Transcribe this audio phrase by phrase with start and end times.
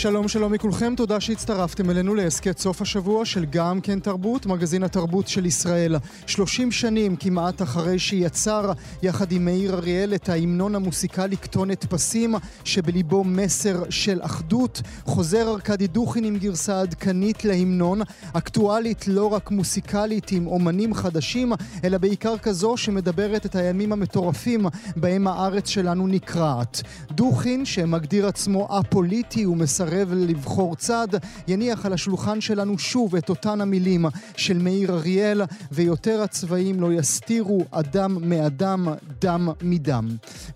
[0.00, 5.28] שלום שלום מכולכם, תודה שהצטרפתם אלינו להסכת סוף השבוע של גם כן תרבות, מגזין התרבות
[5.28, 5.96] של ישראל.
[6.26, 12.34] 30 שנים כמעט אחרי שיצר יחד עם מאיר אריאל את ההמנון המוסיקלי כתונת פסים,
[12.64, 18.00] שבליבו מסר של אחדות, חוזר ארכדי דוכין עם גרסה עדכנית להמנון,
[18.32, 21.52] אקטואלית לא רק מוסיקלית עם אומנים חדשים,
[21.84, 26.82] אלא בעיקר כזו שמדברת את הימים המטורפים בהם הארץ שלנו נקרעת.
[27.10, 31.08] דוכין, שמגדיר עצמו א-פוליטי ומסרב מסרב לבחור צד,
[31.48, 37.64] יניח על השולחן שלנו שוב את אותן המילים של מאיר אריאל, ויותר הצבעים לא יסתירו
[37.70, 38.88] אדם מאדם,
[39.20, 40.08] דם מדם.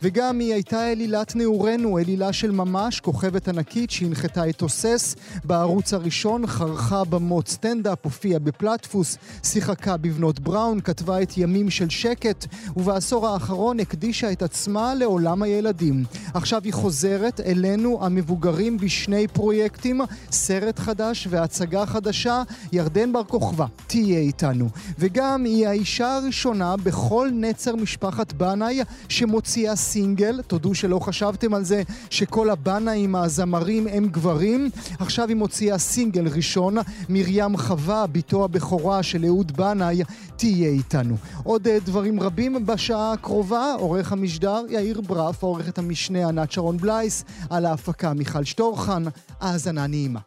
[0.02, 6.46] וגם היא הייתה אלילת נעורינו, אלילה של ממש, כוכבת ענקית שהנחתה את תוסס בערוץ הראשון,
[6.46, 13.80] חרכה במות סטנדאפ, הופיעה בפלטפוס, שיחקה בבנות בראון, כתבה את ימים של שקט, ובעשור האחרון
[13.80, 16.04] הקדישה את עצמה לעולם הילדים.
[16.34, 22.42] עכשיו היא חוזרת אלינו המבוגרים בשני שני פרויקטים, סרט חדש והצגה חדשה.
[22.72, 24.68] ירדן בר כוכבא תהיה איתנו.
[24.98, 30.42] וגם היא האישה הראשונה בכל נצר משפחת בנאי שמוציאה סינגל.
[30.42, 34.70] תודו שלא חשבתם על זה שכל הבנאים הזמרים הם גברים.
[34.98, 36.76] עכשיו היא מוציאה סינגל ראשון.
[37.08, 40.02] מרים חווה, בתו הבכורה של אהוד בנאי,
[40.36, 41.16] תהיה איתנו.
[41.44, 43.74] עוד אה, דברים רבים בשעה הקרובה.
[43.78, 49.04] עורך המשדר יאיר ברף, עורכת המשנה ענת שרון בלייס, על ההפקה מיכל שטורחן.
[49.40, 50.20] האזנה נעימה.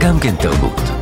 [0.00, 1.01] גם כן תרבות.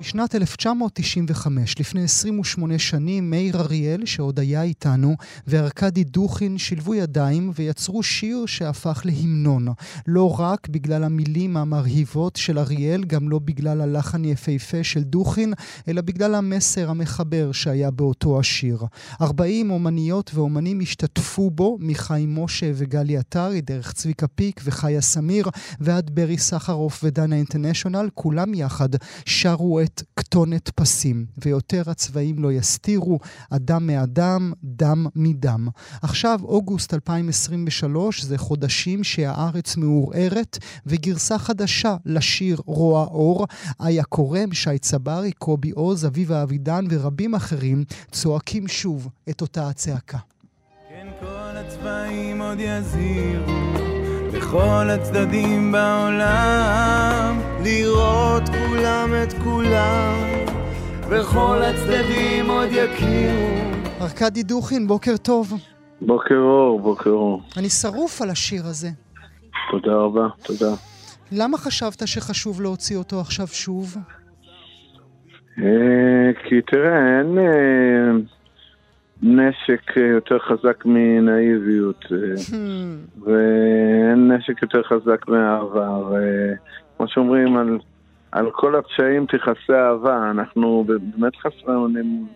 [0.00, 8.02] בשנת 1995, לפני 28 שנים, מאיר אריאל, שעוד היה איתנו, וארכדי דוכין שילבו ידיים ויצרו
[8.02, 9.68] שיר שהפך להמנון.
[10.06, 15.52] לא רק בגלל המילים המרהיבות של אריאל, גם לא בגלל הלחן יפהפה של דוכין,
[15.88, 18.84] אלא בגלל המסר המחבר שהיה באותו השיר.
[19.20, 25.48] 40 אומניות ואומנים השתתפו בו, מחיים משה וגלי עטרי, דרך צביקה פיק וחיה סמיר,
[25.80, 28.88] ועד ברי סחרוף ודנה אינטרנשיונל, כולם יחד
[29.24, 33.18] שרו את כתונת פסים, ויותר הצבעים לא יסתירו,
[33.50, 35.68] אדם מאדם, דם מדם.
[36.02, 43.46] עכשיו, אוגוסט 2023, זה חודשים שהארץ מעורערת, וגרסה חדשה לשיר רוע אור.
[43.86, 50.18] איה קורם, שי צברי, קובי עוז, אביבה אבידן ורבים אחרים צועקים שוב את אותה הצעקה.
[50.88, 53.77] כן, כל הצבעים עוד יזהירו
[54.38, 60.14] בכל הצדדים בעולם, לראות כולם את כולם,
[61.08, 63.58] וכל הצדדים עוד יכירו.
[64.00, 65.52] ארכדי דוכין, בוקר טוב.
[66.00, 67.42] בוקר אור, בוקר אור.
[67.56, 68.88] אני שרוף על השיר הזה.
[69.70, 70.74] תודה רבה, תודה.
[71.32, 73.96] למה חשבת שחשוב להוציא אותו עכשיו שוב?
[75.58, 77.38] אה, כי תראה, אין...
[79.24, 83.20] אה, נשק יותר חזק מנאיביות, אה, hmm.
[83.24, 87.78] ואין נשק יותר חזק מאהבה, וכמו שאומרים, על,
[88.32, 92.26] על כל הפשעים תכסה אהבה, אנחנו באמת חסרי אונים,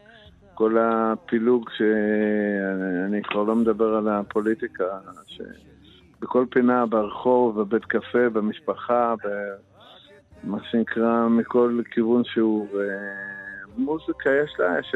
[0.54, 4.84] כל הפילוג שאני כבר לא מדבר על הפוליטיקה,
[5.26, 9.14] שבכל פינה, ברחוב, בבית קפה, במשפחה,
[10.44, 12.68] במה שנקרא, מכל כיוון שהוא,
[13.76, 14.94] מוזיקה יש לה, ש...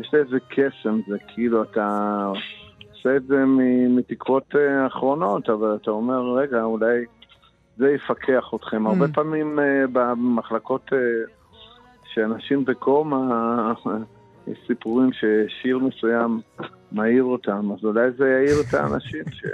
[0.00, 2.32] יש לי איזה קסם, זה כאילו אתה
[2.92, 3.44] עושה את זה
[3.88, 7.04] מתקוות אה, אחרונות, אבל אתה אומר, רגע, אולי
[7.76, 8.86] זה יפקח אתכם.
[8.86, 8.90] Mm.
[8.90, 10.98] הרבה פעמים אה, במחלקות אה,
[12.14, 13.72] שאנשים בקומה,
[14.46, 16.40] יש סיפורים ששיר מסוים
[16.92, 19.44] מעיר אותם, אז אולי זה יעיר את האנשים ש...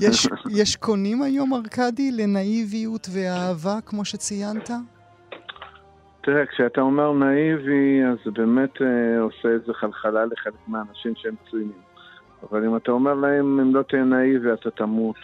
[0.00, 4.70] יש, יש קונים היום, ארכדי, לנאיביות ואהבה, כמו שציינת?
[6.20, 11.80] תראה, כשאתה אומר נאיבי, אז באמת אה, עושה איזה חלחלה לחלק מהאנשים שהם צוינים.
[12.42, 15.16] אבל אם אתה אומר להם, אם לא תהיה נאיבי, אתה תמות.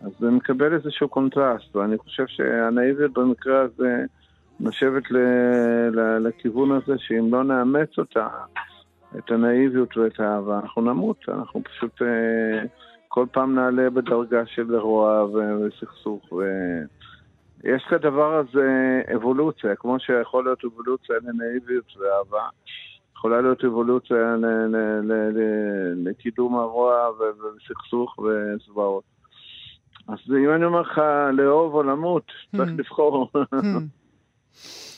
[0.00, 4.04] אז זה מקבל איזשהו קונטרסט, ואני חושב שהנאיביות במקרה הזה
[4.60, 5.16] נושבת ל,
[5.90, 8.28] ל, לכיוון הזה, שאם לא נאמץ אותה,
[9.18, 11.16] את הנאיביות ואת האהבה, אנחנו נמות.
[11.28, 12.62] אנחנו פשוט אה,
[13.08, 16.32] כל פעם נעלה בדרגה של רוע וסכסוך.
[16.32, 16.42] ו...
[17.64, 22.48] יש לדבר הזה אבולוציה, כמו שיכול להיות אבולוציה לנאיביות ואהבה,
[23.12, 24.36] יכולה להיות אבולוציה
[25.96, 29.04] לקידום הרוע וסכסוך וזוועות.
[30.08, 31.00] אז אם אני אומר לך
[31.32, 32.78] לאהוב או למות, צריך hmm.
[32.78, 33.30] לבחור.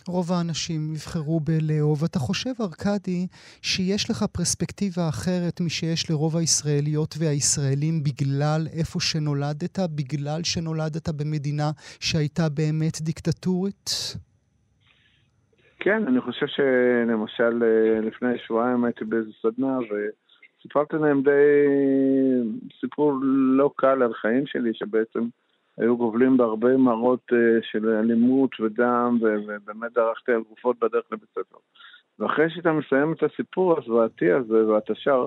[0.09, 2.05] רוב האנשים יבחרו בלאהוב.
[2.05, 3.27] אתה חושב, ארכדי,
[3.63, 11.71] שיש לך פרספקטיבה אחרת משיש לרוב הישראליות והישראלים בגלל איפה שנולדת, בגלל שנולדת במדינה
[12.01, 14.17] שהייתה באמת דיקטטורית?
[15.81, 21.31] כן, אני חושב שלמשל אה, לפני שבועיים הייתי באיזה סדנה וסיפרתי להם די
[22.81, 23.13] סיפור
[23.59, 25.21] לא קל על חיים שלי, שבעצם
[25.79, 31.59] היו גובלים בהרבה מראות אה, של אלימות ודם, ובאמת דרכתי על גופות בדרך לבית ספר.
[32.19, 35.27] ואחרי שאתה מסיים את הסיפור הזוועתי הזה, ואתה שר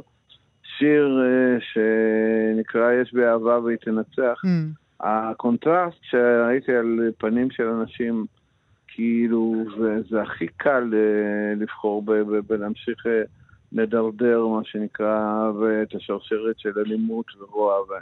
[0.78, 5.06] שיר אה, שנקרא יש בי אהבה והיא תנצח, mm.
[5.06, 8.26] הקונטרסט שראיתי על פנים של אנשים,
[8.88, 12.04] כאילו, זה, זה הכי קל אה, לבחור
[12.48, 13.22] בלהמשיך אה,
[13.72, 17.82] לדרדר, מה שנקרא, ואת השרשרת של אלימות ורוע.
[17.82, 17.94] ו...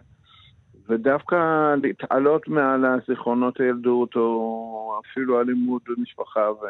[0.88, 1.36] ודווקא
[1.84, 6.66] להתעלות מעל הזיכרונות הילדות, או אפילו אלימות במשפחה, ו...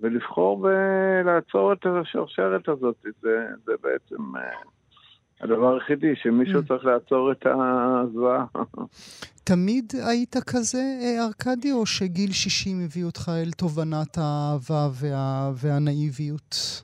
[0.00, 4.42] ולבחור ולעצור את השרשרת הזאת, זה, זה בעצם אה,
[5.40, 6.68] הדבר היחידי, שמישהו mm.
[6.68, 8.44] צריך לעצור את הזוועה.
[9.44, 15.50] תמיד היית כזה, אה, ארכדי, או שגיל 60 הביא אותך אל תובנת האהבה וה...
[15.54, 16.82] והנאיביות?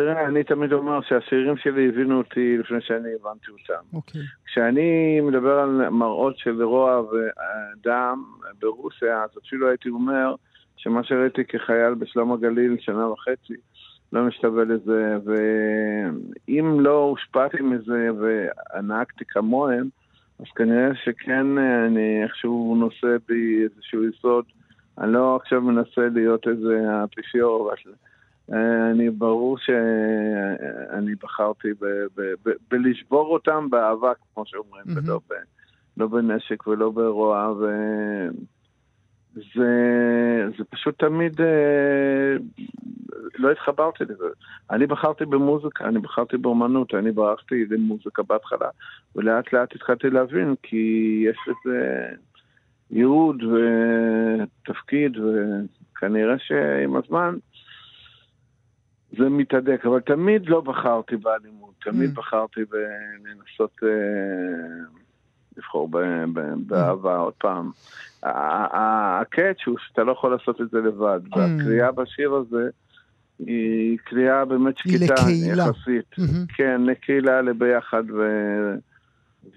[0.00, 3.82] תראה, אני תמיד אומר שהשירים שלי הבינו אותי לפני שאני הבנתי אותם.
[3.92, 4.20] אוקיי.
[4.20, 4.24] Okay.
[4.46, 8.24] כשאני מדבר על מראות של רוע ודם
[8.60, 10.34] ברוסיה, אז אפילו הייתי אומר
[10.76, 13.54] שמה שראיתי כחייל בשלום הגליל שנה וחצי,
[14.12, 19.88] לא משתווה לזה, ואם לא הושפעתי מזה ונהגתי כמוהם,
[20.38, 24.44] אז כנראה שכן אני איכשהו נושא בי איזשהו יסוד.
[24.98, 27.92] אני לא עכשיו מנסה להיות איזה אפיפיור, אבל
[28.52, 35.04] אני ברור שאני בחרתי ב- ב- ב- בלשבור אותם באהבה, כמו שאומרים, mm-hmm.
[35.04, 35.34] ולא, ב-
[35.96, 37.54] לא בנשק ולא ברוע,
[39.36, 39.70] וזה
[40.58, 42.36] זה פשוט תמיד, אה,
[43.38, 44.24] לא התחברתי לזה.
[44.70, 48.68] אני בחרתי במוזיקה, אני בחרתי באומנות, אני ברחתי למוזיקה בהתחלה,
[49.16, 52.08] ולאט לאט התחלתי להבין, כי יש איזה
[52.90, 57.34] ייעוד ותפקיד, וכנראה שעם הזמן
[59.18, 62.14] זה מתהדק, אבל תמיד לא בחרתי באלימות, תמיד mm.
[62.14, 63.88] בחרתי בלנסות אה,
[65.56, 65.88] לבחור
[66.66, 67.20] באהבה mm.
[67.20, 67.70] עוד פעם.
[68.22, 71.38] הקאץ' הוא שאתה לא יכול לעשות את זה לבד, mm.
[71.38, 72.68] והקריאה בשיר הזה
[73.46, 76.12] היא קריאה באמת שקטה יחסית.
[76.18, 76.54] Mm-hmm.
[76.56, 78.22] כן, לקהילה, לביחד, ו...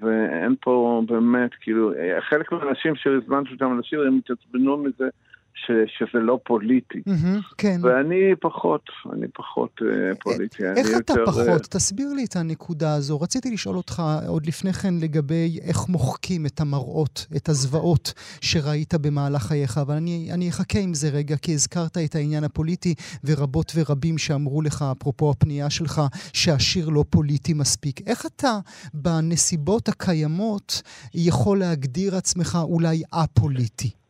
[0.02, 1.92] ואין פה באמת, כאילו,
[2.30, 5.10] חלק מהאנשים שהזמנתי אותם לשיר, הם התעצבנו מזה
[5.56, 7.02] ש, שזה לא פוליטי.
[7.10, 7.80] Mm-hmm, כן.
[7.82, 8.82] ואני פחות,
[9.14, 9.86] אני פחות uh,
[10.20, 10.64] פוליטי.
[10.64, 11.26] איך אתה יותר...
[11.26, 11.62] פחות?
[11.62, 11.68] Uh...
[11.68, 13.22] תסביר לי את הנקודה הזו.
[13.22, 19.44] רציתי לשאול אותך עוד לפני כן לגבי איך מוחקים את המראות, את הזוועות שראית במהלך
[19.44, 24.18] חייך, אבל אני, אני אחכה עם זה רגע, כי הזכרת את העניין הפוליטי, ורבות ורבים
[24.18, 26.02] שאמרו לך, אפרופו הפנייה שלך,
[26.34, 28.08] שהשיר לא פוליטי מספיק.
[28.08, 28.60] איך אתה,
[28.94, 30.82] בנסיבות הקיימות,
[31.14, 34.03] יכול להגדיר עצמך אולי א-פוליטי?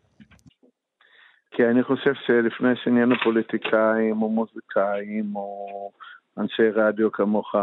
[1.53, 5.91] כי אני חושב שלפני שנהיינו פוליטיקאים או מוזיקאים או
[6.37, 7.55] אנשי רדיו כמוך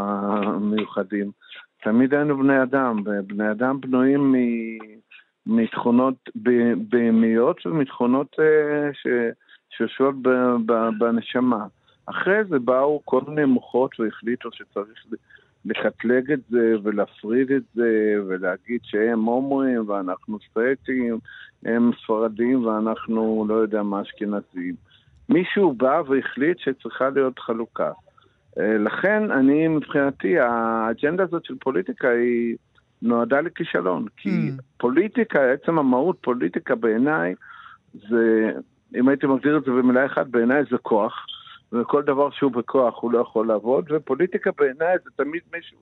[0.61, 1.31] מיוחדים,
[1.83, 4.35] תמיד היינו בני אדם, ובני אדם בנויים
[5.47, 6.15] מתכונות
[6.89, 8.91] בהמיות ומתכונות אה,
[9.71, 10.15] שיושבות
[10.99, 11.67] בנשמה.
[12.07, 15.05] אחרי זה באו כל מיני מוחות והחליטו שצריך
[15.65, 21.19] לקטלג את זה ולהפריד את זה ולהגיד שהם הומואים ואנחנו סטרייטים,
[21.65, 24.75] הם ספרדים ואנחנו לא יודע מה אשכנזים.
[25.29, 27.91] מישהו בא והחליט שצריכה להיות חלוקה.
[28.59, 32.57] אה, לכן אני מבחינתי, האג'נדה הזאת של פוליטיקה היא
[33.03, 34.07] נועדה לכישלון.
[34.17, 34.63] כי mm.
[34.77, 37.35] פוליטיקה, עצם המהות פוליטיקה בעיניי
[37.95, 38.53] זה,
[38.97, 41.27] אם הייתי מגדיר את זה במילה אחת, בעיניי זה כוח.
[41.73, 45.79] וכל דבר שהוא בכוח הוא לא יכול לעבוד, ופוליטיקה בעיניי זה תמיד מישהו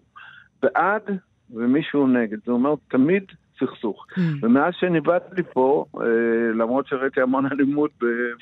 [0.62, 1.02] בעד
[1.50, 2.38] ומישהו נגד.
[2.47, 3.25] זה אומר תמיד
[3.61, 4.07] סכסוך.
[4.11, 4.21] Mm.
[4.42, 6.07] ומאז שניבאתי פה, אה,
[6.54, 7.90] למרות שראיתי המון אלימות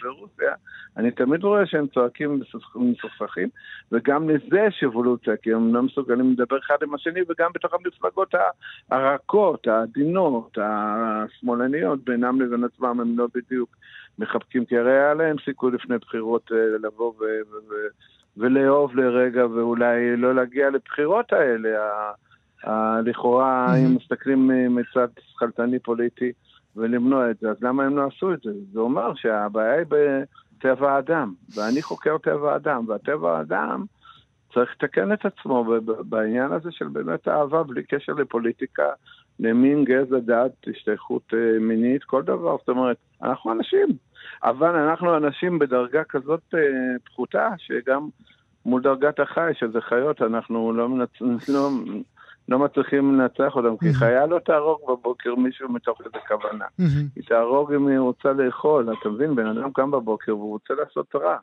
[0.02, 0.54] ברוסיה,
[0.96, 2.40] אני תמיד רואה שהם צועקים
[2.74, 3.48] ומסוכסכים,
[3.92, 8.34] וגם לזה יש אבולוציה, כי הם לא מסוגלים לדבר אחד עם השני, וגם בתוך המפלגות
[8.90, 13.76] הרכות, העדינות, השמאלניות, בינם לבין עצמם הם לא בדיוק
[14.18, 17.12] מחבקים, כי הרי היה להם סיכוי לפני בחירות אה, לבוא
[18.36, 21.68] ולאהוב לרגע, ואולי לא להגיע לבחירות האלה,
[23.04, 26.32] לכאורה, אם מסתכלים מצד שכלתני פוליטי,
[26.76, 28.50] ולמנוע את זה, אז למה הם לא עשו את זה?
[28.72, 33.84] זה אומר שהבעיה היא בטבע האדם, ואני חוקר טבע האדם, והטבע האדם
[34.54, 35.64] צריך לתקן את עצמו
[36.08, 38.88] בעניין הזה של באמת אהבה בלי קשר לפוליטיקה,
[39.40, 42.56] למין, גזע, דת, השתייכות אה, מינית, כל דבר.
[42.58, 43.88] זאת אומרת, אנחנו אנשים,
[44.44, 46.60] אבל אנחנו אנשים בדרגה כזאת אה,
[47.04, 48.08] פחותה, שגם
[48.66, 51.10] מול דרגת החי, שזה חיות, אנחנו לא, מנצ...
[51.48, 51.70] לא
[52.48, 56.64] לא מצליחים לנצח אותם, כי חיה לא תהרוג בבוקר מישהו מתוך איזה כוונה.
[57.16, 59.34] היא תהרוג אם היא רוצה לאכול, אתה מבין?
[59.34, 61.36] בן אדם קם בבוקר והוא רוצה לעשות רע.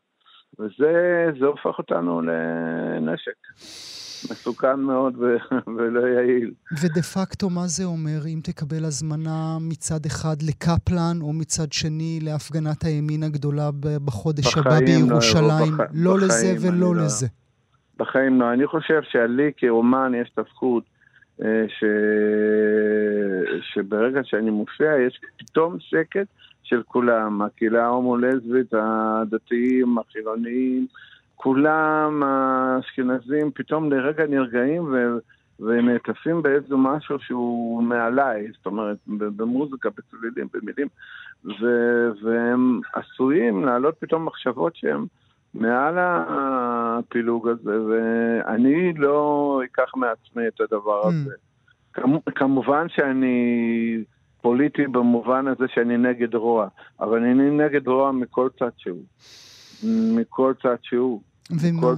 [0.60, 3.36] וזה הופך אותנו לנשק.
[4.31, 5.38] מסוכן מאוד ו-
[5.77, 6.51] ולא יעיל.
[6.83, 12.83] ודה פקטו, מה זה אומר אם תקבל הזמנה מצד אחד לקפלן, או מצד שני להפגנת
[12.83, 13.69] הימין הגדולה
[14.05, 15.72] בחודש הבא לא, בירושלים?
[15.77, 15.91] לא, בח...
[15.93, 17.03] לא לזה ולא לא.
[17.03, 17.27] לזה.
[17.98, 18.53] בחיים לא.
[18.53, 20.83] אני חושב שלי כאומן יש את הזכות
[21.41, 21.83] אה, ש...
[23.74, 26.27] שברגע שאני מופיע יש פתאום שקט
[26.63, 30.88] של כולם, הקהילה ההומו-לסבית, הדתיים, החילוניים,
[31.36, 35.17] כולם האשכנזים פתאום לרגע נרגעים ו...
[35.60, 40.88] ונעטפים באיזה משהו שהוא מעליי, זאת אומרת, במוזיקה, בצלילים, במילים,
[41.46, 41.65] ו...
[42.24, 45.05] והם עשויים להעלות פתאום מחשבות שהן
[45.53, 51.08] מעל הפילוג הזה, ואני לא אקח מעצמי את הדבר mm.
[51.08, 51.36] הזה.
[52.36, 54.03] כמובן שאני
[54.43, 56.67] פוליטי במובן הזה שאני נגד רוע,
[57.00, 59.03] אבל אני נגד רוע מכל צד שהוא.
[60.15, 61.21] מכל צד שהוא.
[61.62, 61.93] ומה,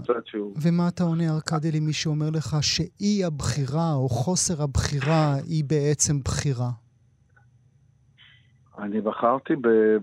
[0.61, 6.69] ומה אתה עונה, ארכדי, למי שאומר לך שאי הבחירה או חוסר הבחירה היא בעצם בחירה?
[8.79, 9.53] אני בחרתי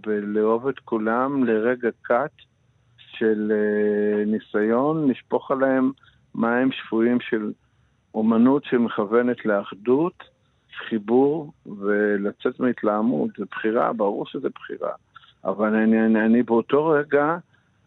[0.06, 2.37] בלאהוב את כולם לרגע קט
[2.96, 5.90] של uh, ניסיון לשפוך עליהם
[6.34, 7.52] מים שפויים של
[8.14, 10.31] אומנות שמכוונת לאחדות,
[10.88, 13.31] חיבור ולצאת מהתלהמות.
[13.38, 14.91] זה בחירה, ברור שזה בחירה.
[15.45, 17.37] אבל אני, אני, אני באותו רגע,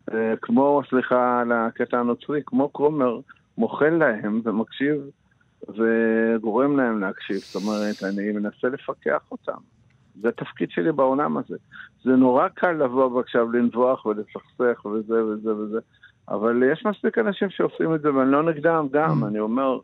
[0.10, 3.20] uh, כמו, סליחה על הקטע הנוצרי, כמו כומר,
[3.58, 4.96] מוחל להם ומקשיב
[5.70, 7.38] וגורם להם להקשיב.
[7.38, 9.58] זאת אומרת, אני מנסה לפקח אותם.
[10.22, 11.58] זה התפקיד שלי בעולם הזה.
[12.04, 15.80] זה נורא קל לבוא עכשיו לנבוח ולסכסך וזה וזה וזה,
[16.30, 19.28] אבל יש מספיק אנשים שעושים את זה ואני לא נגדם גם, mm.
[19.28, 19.80] אני אומר,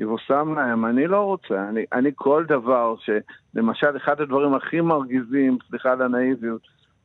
[0.00, 3.10] יבושם להם, אני לא רוצה, אני, אני כל דבר ש...
[3.54, 6.60] למשל, אחד הדברים הכי מרגיזים, סליחה על הנאיביות,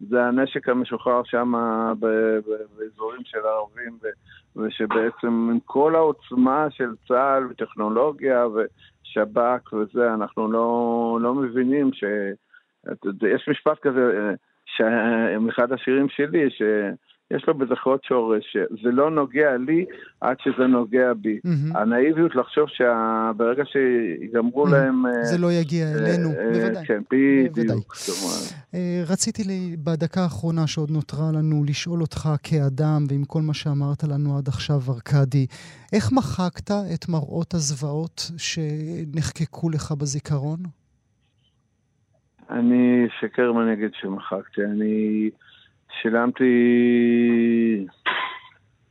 [0.10, 1.54] זה הנשק המשוחרר שם
[2.78, 3.98] באזורים של הערבים,
[4.56, 12.04] ושבעצם עם כל העוצמה של צה"ל וטכנולוגיה ושב"כ וזה, אנחנו לא, לא מבינים ש...
[13.36, 14.34] יש משפט כזה,
[14.82, 16.50] אה, מאחד השירים שלי,
[17.34, 19.86] שיש לו בזכרות שורש, זה לא נוגע לי
[20.22, 21.40] עד שזה נוגע בי.
[21.46, 21.78] Mm-hmm.
[21.78, 24.72] הנאיביות לחשוב שברגע שיגמרו mm-hmm.
[24.72, 25.06] להם...
[25.06, 26.86] אה, זה לא יגיע אה, אלינו, בוודאי.
[26.86, 27.96] כן, בדיוק.
[29.08, 34.38] רציתי לי בדקה האחרונה שעוד נותרה לנו לשאול אותך כאדם, ועם כל מה שאמרת לנו
[34.38, 35.46] עד עכשיו, ארכדי,
[35.94, 40.60] איך מחקת את מראות הזוועות שנחקקו לך בזיכרון?
[42.50, 44.62] אני אשקר מה אני אגיד שמחקתי.
[44.64, 45.30] אני
[45.92, 46.46] שילמתי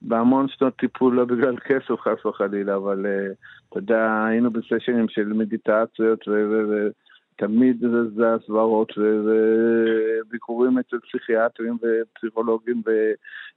[0.03, 3.35] בהמון שנות טיפול, לא בגלל כסף חס וחלילה, אבל uh,
[3.69, 7.85] אתה יודע, היינו בסשנים של מדיטציות ותמיד
[8.17, 12.83] זה הסברות וביקורים אצל פסיכיאטרים ופסיכולוגים.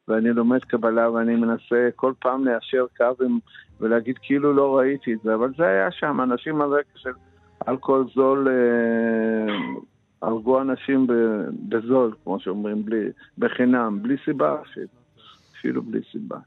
[0.07, 3.23] ואני לומד קבלה ואני מנסה כל פעם ליישר קו
[3.79, 7.11] ולהגיד כאילו לא ראיתי את זה, אבל זה היה שם, אנשים על רקע של
[7.67, 9.53] אלכוהול זול אה,
[10.21, 11.07] הרגו אנשים
[11.69, 13.05] בזול, כמו שאומרים, בלי,
[13.37, 14.55] בחינם, בלי סיבה,
[15.59, 16.37] אפילו בלי סיבה.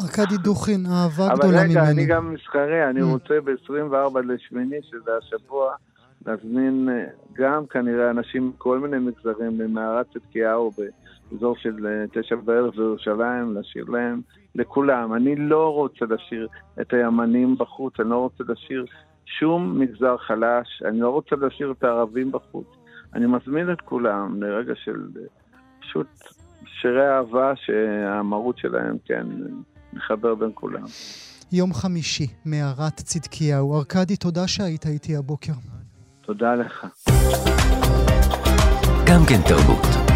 [0.00, 1.72] ארכדי דוכין, אהבה גדולה ממני.
[1.74, 3.04] אבל רגע, אני גם מסחרי, אני mm.
[3.04, 5.74] רוצה ב-24 לשמיני, שזה השבוע,
[6.26, 10.70] להזמין אה, גם כנראה אנשים מכל מיני מגזרים ממערת צדקיהו
[11.30, 14.20] באזור של אה, תשע בערב בירושלים, לשיר להם,
[14.54, 15.14] לכולם.
[15.14, 16.48] אני לא רוצה לשיר
[16.80, 18.84] את הימנים בחוץ, אני לא רוצה לשיר
[19.38, 22.66] שום מגזר חלש, אני לא רוצה להשאיר את הערבים בחוץ.
[23.14, 24.96] אני מזמין את כולם לרגע של
[25.80, 26.06] פשוט
[26.80, 29.26] שירי אהבה שהמהות שלהם, כן,
[29.92, 30.84] מחבר בין כולם.
[31.52, 33.78] יום חמישי, מערת צדקיהו.
[33.78, 35.52] ארכדי, תודה שהיית איתי הבוקר.
[36.20, 36.86] תודה לך.
[39.06, 40.07] גם כן תרבות.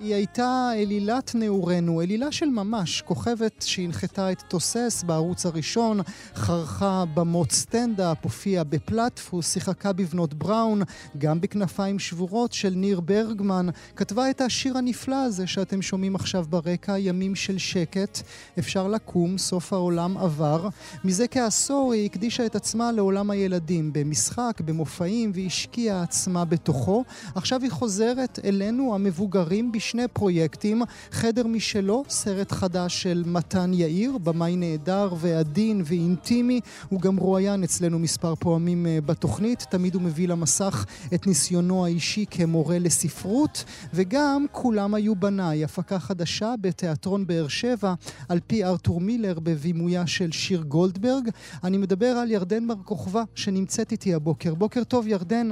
[0.00, 6.00] היא הייתה אלילת נעורינו, אלילה של ממש, כוכבת שהנחתה את תוסס בערוץ הראשון,
[6.34, 10.82] חרכה במות סטנדאפ, הופיעה בפלטפוס, שיחקה בבנות בראון,
[11.18, 13.66] גם בכנפיים שבורות של ניר ברגמן,
[13.96, 18.22] כתבה את השיר הנפלא הזה שאתם שומעים עכשיו ברקע, ימים של שקט,
[18.58, 20.68] אפשר לקום, סוף העולם עבר.
[21.04, 27.04] מזה כעשור היא הקדישה את עצמה לעולם הילדים, במשחק, במופעים, והשקיעה עצמה בתוכו.
[27.34, 29.89] עכשיו היא חוזרת אלינו, המבוגרים, בש...
[29.90, 36.60] שני פרויקטים, חדר משלו, סרט חדש של מתן יאיר, במאי נהדר ועדין ואינטימי.
[36.88, 42.24] הוא גם רואיין אצלנו מספר פעמים אה, בתוכנית, תמיד הוא מביא למסך את ניסיונו האישי
[42.30, 47.94] כמורה לספרות, וגם כולם היו בניי, הפקה חדשה בתיאטרון באר שבע,
[48.28, 51.28] על פי ארתור מילר בבימויה של שיר גולדברג.
[51.64, 54.54] אני מדבר על ירדן בר כוכבא, שנמצאת איתי הבוקר.
[54.54, 55.50] בוקר טוב, ירדן.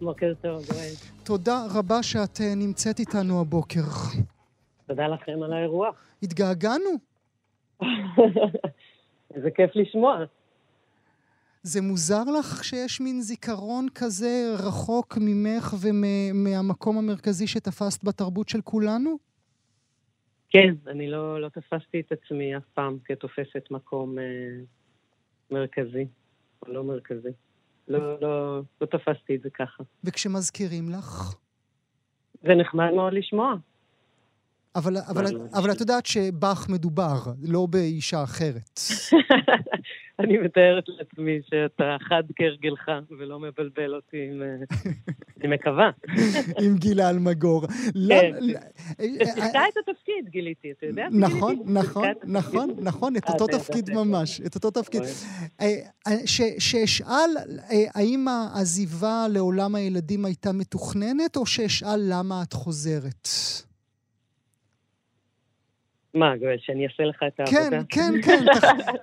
[0.00, 0.92] בוקר טוב, גואל.
[1.24, 3.80] תודה רבה שאת אה, נמצאת איתנו הבוקר.
[4.86, 5.94] תודה לכם על האירוח.
[6.22, 6.90] התגעגענו.
[9.34, 10.24] איזה כיף לשמוע.
[11.62, 19.18] זה מוזר לך שיש מין זיכרון כזה רחוק ממך ומהמקום המרכזי שתפסת בתרבות של כולנו?
[20.50, 24.24] כן, אני לא, לא תפסתי את עצמי אף פעם כתופסת מקום אה,
[25.50, 26.06] מרכזי,
[26.62, 27.32] או לא מרכזי.
[27.88, 29.82] לא, לא, לא תפסתי את זה ככה.
[30.04, 31.34] וכשמזכירים לך?
[32.42, 33.54] זה נחמד מאוד לשמוע.
[34.76, 35.24] אבל, אבל,
[35.54, 38.80] אבל את יודעת שבך מדובר, לא באישה אחרת.
[40.18, 44.42] אני מתארת לעצמי שאתה חד כהרגלך ולא מבלבל אותי עם...
[44.42, 44.56] אה,
[45.40, 45.90] אני מקווה.
[46.60, 47.66] עם גילה אלמגור.
[48.08, 48.32] כן.
[49.24, 51.06] שיחקה את התפקיד, גיליתי, אתה יודע?
[51.12, 55.02] נכון, נכון, נכון, נכון, את אותו תפקיד ממש, את אותו תפקיד.
[56.58, 57.30] שאשאל,
[57.94, 63.28] האם העזיבה לעולם הילדים הייתה מתוכננת, או שאשאל למה את חוזרת?
[66.14, 67.82] מה, שאני אעשה לך את כן, העבודה?
[67.88, 68.44] כן, כן,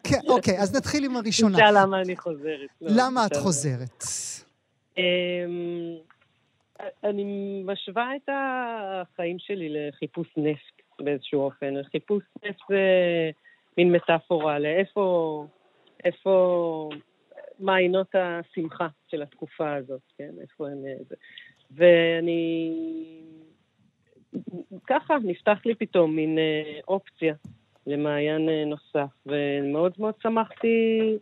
[0.04, 1.58] כן, אוקיי, אז נתחיל עם הראשונה.
[1.58, 2.70] תשאל למה אני חוזרת.
[2.82, 4.04] לא, למה את חוזרת?
[4.98, 5.96] אמ,
[7.04, 11.74] אני משווה את החיים שלי לחיפוש נפט באיזשהו אופן.
[11.92, 12.80] חיפוש נפט זה
[13.78, 15.46] מין מטאפורה לאיפה,
[16.04, 16.90] איפה
[17.60, 20.32] מעיינות השמחה של התקופה הזאת, כן?
[20.42, 20.84] איפה הם...
[21.72, 22.74] ואני
[24.88, 27.34] ככה נפתח לי פתאום מין אה, אופציה
[27.88, 31.18] למעיין אה, נוסף, ומאוד מאוד שמחתי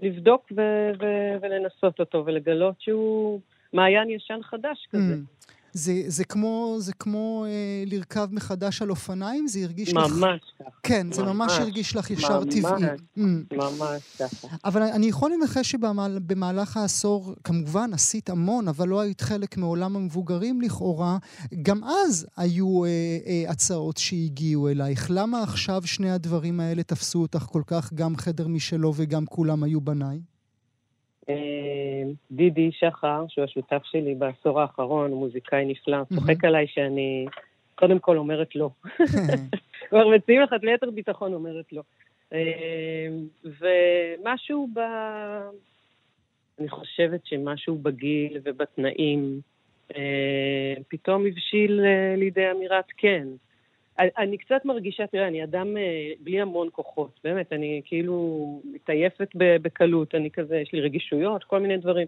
[0.00, 3.40] לבדוק ו- ו- ולנסות אותו ולגלות שהוא
[3.72, 5.14] מעיין ישן חדש כזה.
[5.14, 5.39] Mm.
[5.72, 9.48] זה, זה כמו, זה כמו אה, לרכב מחדש על אופניים?
[9.48, 10.16] זה הרגיש ממש לך...
[10.16, 10.70] ממש ככה.
[10.82, 12.82] כן, ממש, זה ממש הרגיש לך ישר ממש, טבעי.
[13.18, 13.20] Mm.
[13.52, 14.48] ממש ככה.
[14.64, 20.60] אבל אני יכול לנחש שבמהלך העשור, כמובן עשית המון, אבל לא היית חלק מעולם המבוגרים
[20.60, 21.18] לכאורה.
[21.62, 22.88] גם אז היו אה,
[23.26, 25.06] אה, הצעות שהגיעו אלייך.
[25.10, 29.80] למה עכשיו שני הדברים האלה תפסו אותך כל כך, גם חדר משלו וגם כולם היו
[29.80, 30.20] בניי?
[31.30, 37.26] אה, דידי שחר, שהוא השותף שלי בעשור האחרון, הוא מוזיקאי נפלא, צוחק עליי שאני
[37.74, 38.70] קודם כל אומרת לא.
[39.88, 41.82] כבר מציעים לך ליתר ביטחון אומרת לא.
[42.32, 43.08] אה,
[43.44, 44.80] ומשהו ב...
[46.58, 49.40] אני חושבת שמשהו בגיל ובתנאים
[49.96, 51.80] אה, פתאום הבשיל
[52.16, 53.28] לידי אמירת כן.
[53.98, 60.14] אני קצת מרגישה, תראה, אני אדם אה, בלי המון כוחות, באמת, אני כאילו מתעייפת בקלות,
[60.14, 62.06] אני כזה, יש לי רגישויות, כל מיני דברים.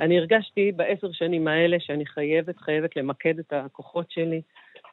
[0.00, 4.40] אני הרגשתי בעשר שנים האלה שאני חייבת, חייבת למקד את הכוחות שלי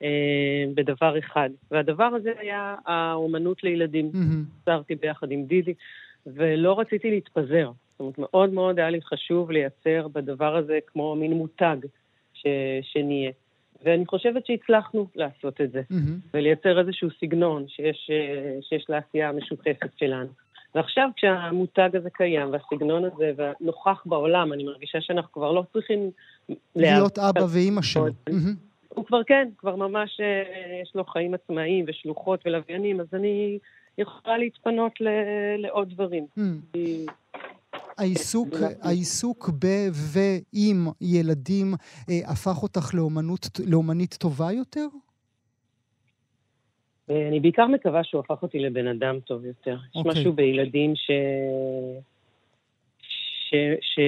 [0.03, 1.49] אה, בדבר אחד.
[1.71, 4.11] והדבר הזה היה האומנות לילדים.
[4.61, 4.97] עצרתי mm-hmm.
[5.01, 5.73] ביחד עם דידי,
[6.27, 7.71] ולא רציתי להתפזר.
[7.89, 11.77] זאת אומרת, מאוד מאוד היה לי חשוב לייצר בדבר הזה כמו מין מותג
[12.33, 12.45] ש,
[12.81, 13.31] שנהיה.
[13.85, 16.29] ואני חושבת שהצלחנו לעשות את זה, mm-hmm.
[16.33, 20.29] ולייצר איזשהו סגנון שיש, אה, שיש לעשייה המשותפת שלנו.
[20.75, 26.11] ועכשיו כשהמותג הזה קיים, והסגנון הזה, ונוכח בעולם, אני מרגישה שאנחנו כבר לא צריכים...
[26.75, 28.07] להיות אבא ואימא שלו.
[28.07, 28.33] Mm-hmm.
[28.89, 30.43] הוא כבר כן, כבר ממש אה,
[30.81, 33.59] יש לו חיים עצמאיים ושלוחות ולוויינים, אז אני
[33.97, 34.91] יכולה להתפנות
[35.57, 36.25] לעוד דברים.
[36.37, 36.41] Mm.
[37.99, 38.47] העיסוק,
[38.81, 41.73] העיסוק ב ועם ילדים
[42.09, 44.87] אה, הפך אותך לאומנות, לאומנית טובה יותר?
[47.09, 49.75] אה, אני בעיקר מקווה שהוא הפך אותי לבן אדם טוב יותר.
[49.75, 49.99] Okay.
[49.99, 50.11] יש אוקיי.
[50.11, 51.11] משהו בילדים ש...
[53.01, 53.55] ש...
[53.81, 53.99] ש...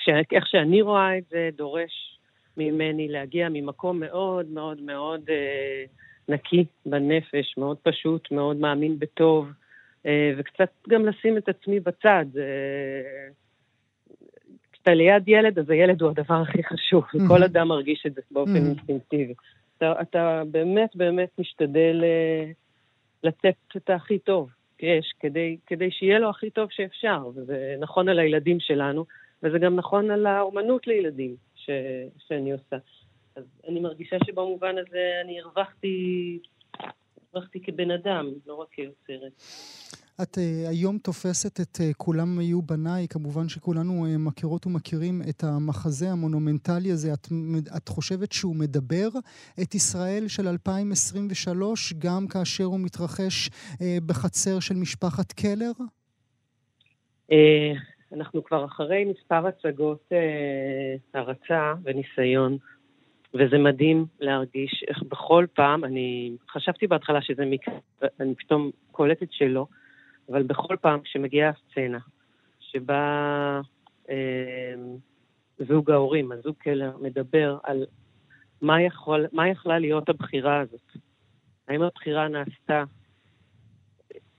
[0.00, 0.08] ש...
[0.32, 2.18] איך שאני רואה את זה, דורש
[2.56, 5.84] ממני להגיע ממקום מאוד מאוד מאוד אה,
[6.28, 9.48] נקי בנפש, מאוד פשוט, מאוד מאמין בטוב.
[10.06, 12.26] אה, וקצת גם לשים את עצמי בצד.
[12.38, 13.28] אה,
[14.72, 18.56] כשאתה ליד ילד, אז הילד הוא הדבר הכי חשוב, וכל אדם מרגיש את זה באופן
[18.56, 19.34] אינסטינקטיבי.
[19.76, 22.50] אתה, אתה באמת באמת משתדל אה,
[23.22, 28.18] לתת את הכי טוב שיש, כדי, כדי שיהיה לו הכי טוב שאפשר, וזה נכון על
[28.18, 29.04] הילדים שלנו,
[29.42, 31.70] וזה גם נכון על האומנות לילדים ש,
[32.18, 32.76] שאני עושה.
[33.36, 36.38] אז אני מרגישה שבמובן הזה אני הרווחתי
[37.34, 39.32] הרווחתי כבן אדם, לא רק כיוצרת.
[40.22, 45.44] את uh, היום תופסת את uh, כולם היו בניי, כמובן שכולנו uh, מכירות ומכירים את
[45.44, 47.12] המחזה המונומנטלי הזה.
[47.12, 47.28] את,
[47.76, 49.08] את חושבת שהוא מדבר
[49.62, 55.72] את ישראל של 2023, גם כאשר הוא מתרחש uh, בחצר של משפחת קלר?
[57.30, 57.34] Uh,
[58.12, 62.58] אנחנו כבר אחרי מספר הצגות uh, הרצה וניסיון,
[63.34, 67.74] וזה מדהים להרגיש איך בכל פעם, אני חשבתי בהתחלה שזה מקרה,
[68.20, 69.66] אני פתאום קולטת שלא.
[70.28, 71.98] אבל בכל פעם כשמגיעה הסצנה
[72.60, 73.60] שבה
[74.10, 74.74] אה,
[75.58, 77.84] זוג ההורים, הזוג קלר, מדבר על
[78.62, 80.92] מה, יכול, מה יכלה להיות הבחירה הזאת.
[81.68, 82.84] האם הבחירה נעשתה,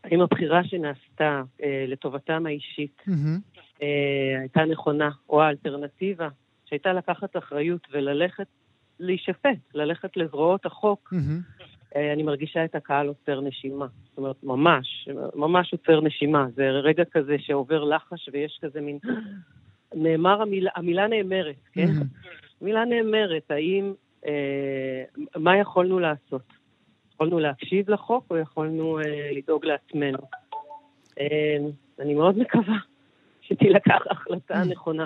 [0.04, 3.60] האם הבחירה שנעשתה אה, לטובתם האישית mm-hmm.
[3.82, 6.30] אה, הייתה נכונה, או האלטרנטיבה
[6.66, 8.48] שהייתה לקחת אחריות וללכת
[9.00, 12.00] להישפט, ללכת לזרועות החוק, mm-hmm.
[12.14, 13.88] אני מרגישה את הקהל עוצר נשימה.
[14.10, 16.48] זאת אומרת, ממש, ממש עוצר נשימה.
[16.56, 18.98] זה רגע כזה שעובר לחש ויש כזה מין...
[19.96, 21.92] נאמר, המילה, המילה נאמרת, כן?
[22.62, 23.94] המילה נאמרת, האם...
[24.26, 25.04] אה,
[25.36, 26.44] מה יכולנו לעשות?
[27.14, 30.18] יכולנו להקשיב לחוק או יכולנו אה, לדאוג לעצמנו?
[31.20, 31.58] אה,
[32.00, 32.78] אני מאוד מקווה
[33.42, 35.06] שתילקח החלטה נכונה.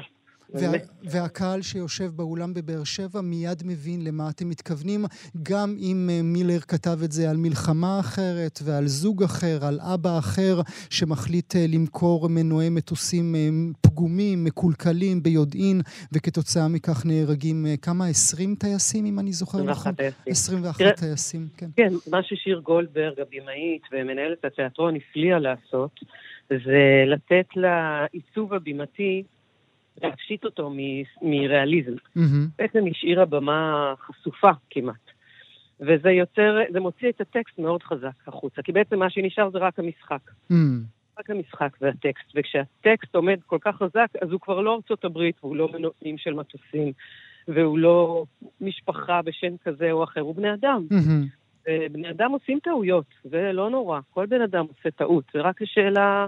[0.53, 0.71] וה,
[1.03, 5.05] והקהל שיושב באולם בבאר שבע מיד מבין למה אתם מתכוונים,
[5.43, 10.19] גם אם אה, מילר כתב את זה על מלחמה אחרת ועל זוג אחר, על אבא
[10.19, 10.55] אחר
[10.89, 13.49] שמחליט אה, למכור מנועי מטוסים אה,
[13.81, 15.81] פגומים, מקולקלים, ביודעין,
[16.13, 18.07] וכתוצאה מכך נהרגים כמה?
[18.07, 19.93] 20 טייסים, אם אני זוכר נכון?
[20.27, 21.67] 21 תראה, טייסים, כן.
[21.75, 25.99] כן, מה ששיר גולדברג, הבמאית ומנהלת התיאטרון, הפליאה לעשות,
[26.49, 29.23] זה לתת לעיצוב הבימתי
[30.01, 30.73] להפשיט אותו
[31.21, 31.95] מריאליזם.
[31.95, 32.49] Mm-hmm.
[32.57, 34.95] בעצם השאירה במה חשופה כמעט.
[35.79, 39.79] וזה יוצר, זה מוציא את הטקסט מאוד חזק החוצה, כי בעצם מה שנשאר זה רק
[39.79, 40.31] המשחק.
[40.51, 40.55] Mm.
[41.19, 45.55] רק המשחק והטקסט, וכשהטקסט עומד כל כך חזק, אז הוא כבר לא ארצות הברית, והוא
[45.55, 46.91] לא מנועים של מטוסים,
[47.47, 48.25] והוא לא
[48.61, 50.87] משפחה בשם כזה או אחר, הוא בני אדם.
[50.91, 51.69] Mm-hmm.
[51.91, 56.27] בני אדם עושים טעויות, זה לא נורא, כל בן אדם עושה טעות, זה רק השאלה...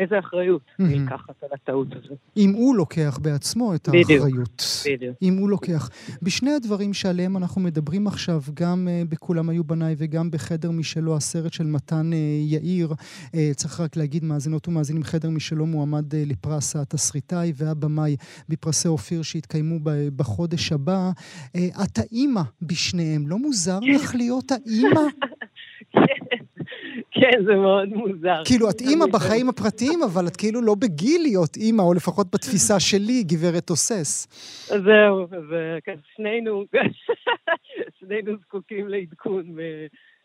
[0.00, 0.62] איזה אחריות.
[0.78, 2.14] נלקחת על הטעות הזו.
[2.36, 4.62] אם הוא לוקח בעצמו את האחריות.
[4.86, 5.16] בדיוק.
[5.22, 5.90] אם הוא לוקח.
[6.22, 11.52] בשני הדברים שעליהם אנחנו מדברים עכשיו, גם uh, בכולם היו בניי וגם בחדר משלו, הסרט
[11.52, 12.14] של מתן uh,
[12.52, 18.16] יאיר, uh, צריך רק להגיד, מאזינות ומאזינים, חדר משלו מועמד לפרס התסריטאי והבמאי
[18.48, 19.78] בפרסי אופיר שיתקיימו
[20.16, 21.10] בחודש הבא.
[21.56, 25.00] את האימא בשניהם, לא מוזר לך להיות האימא?
[25.92, 26.36] כן,
[27.46, 28.42] זה מאוד מוזר.
[28.44, 32.80] כאילו, את אימא בחיים הפרטיים, אבל את כאילו לא בגיל להיות אימא, או לפחות בתפיסה
[32.80, 34.26] שלי, גברת תוסס.
[34.66, 35.26] זהו,
[36.16, 36.64] שנינו,
[38.00, 39.56] שנינו זקוקים לעדכון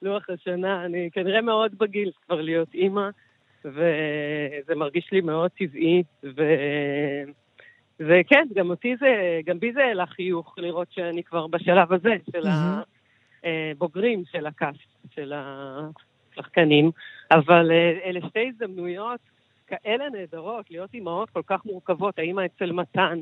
[0.02, 0.86] בלוח השנה.
[0.86, 3.10] אני כנראה מאוד בגיל כבר להיות אימא,
[3.66, 6.42] וזה מרגיש לי מאוד טבעי, ו...
[8.00, 12.48] וכן, גם אותי זה, גם בי זה העלה חיוך לראות שאני כבר בשלב הזה של
[13.44, 15.80] הבוגרים של הקאסט, של ה...
[16.36, 16.92] שחקנים,
[17.32, 19.20] אבל אה, אלה שתי הזדמנויות
[19.68, 23.20] כאלה נהדרות, להיות אימהות כל כך מורכבות, האימא אצל מתן,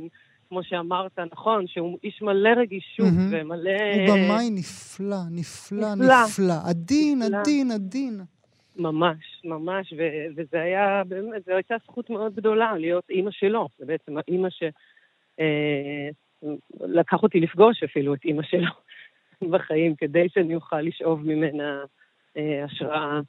[0.49, 3.32] כמו שאמרת, נכון, שהוא איש מלא רגישות mm-hmm.
[3.32, 3.71] ומלא...
[3.71, 6.23] הוא במאי נפלא, נפלא, נפלא.
[6.26, 6.69] נפלא.
[6.69, 7.38] עדין, נפלא.
[7.38, 8.21] עדין, עדין.
[8.76, 13.67] ממש, ממש, ו- וזה היה, באמת, זו הייתה זכות מאוד גדולה להיות אימא שלו.
[13.78, 14.63] זה בעצם האימא ש...
[15.39, 16.10] אה,
[16.80, 18.71] לקח אותי לפגוש אפילו את אימא שלו
[19.52, 21.86] בחיים, כדי שאני אוכל לשאוב ממנה אה,
[22.65, 23.19] השראה.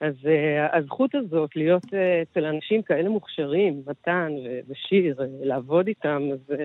[0.00, 4.32] אז uh, הזכות הזאת להיות uh, אצל אנשים כאלה מוכשרים, מתן
[4.68, 6.56] ושיר, לעבוד איתם, אז,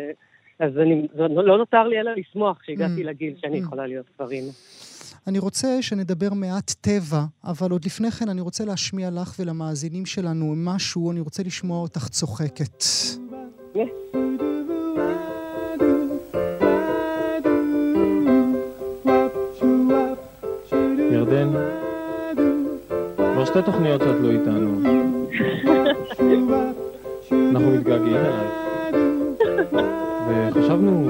[0.59, 3.07] אז אני, לא נותר לי אלא לשמוח שהגעתי mm.
[3.07, 3.63] לגיל שאני mm.
[3.63, 4.51] יכולה להיות כבר אימא.
[5.27, 10.53] אני רוצה שנדבר מעט טבע, אבל עוד לפני כן אני רוצה להשמיע לך ולמאזינים שלנו
[10.57, 12.83] משהו, אני רוצה לשמוע אותך צוחקת.
[13.75, 14.26] Yeah.
[23.47, 24.81] שתי תוכניות שאת לא איתנו.
[27.51, 28.67] אנחנו מתגעגעים אלייך.
[30.29, 31.09] וחשבנו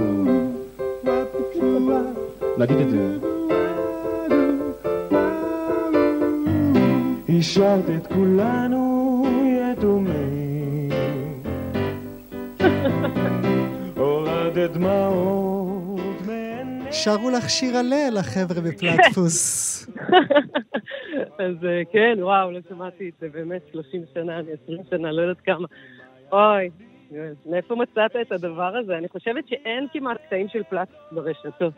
[2.57, 3.17] להגיד את זה.
[7.39, 9.23] השארת את כולנו
[9.71, 10.91] יתומים,
[13.95, 15.67] הורדת דמעות
[16.91, 19.85] שרו לך שיר הלל, החבר'ה בפלטפוס.
[21.39, 25.21] אז אה, כן, וואו, לא שמעתי את זה באמת 30 שנה, אני 20 שנה, לא
[25.21, 25.67] יודעת כמה.
[26.31, 26.69] אוי,
[27.45, 28.97] מאיפה מצאת את הדבר הזה?
[28.97, 31.73] אני חושבת שאין כמעט קטעים של פלט ברשתות.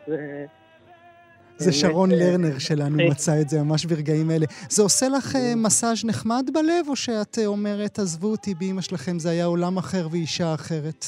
[1.56, 3.10] זה שרון אה, לרנר שלנו אה.
[3.10, 4.46] מצא את זה ממש ברגעים אלה.
[4.68, 9.44] זה עושה לך מסאז' נחמד בלב, או שאת אומרת, עזבו אותי באמא שלכם, זה היה
[9.44, 11.04] עולם אחר ואישה אחרת?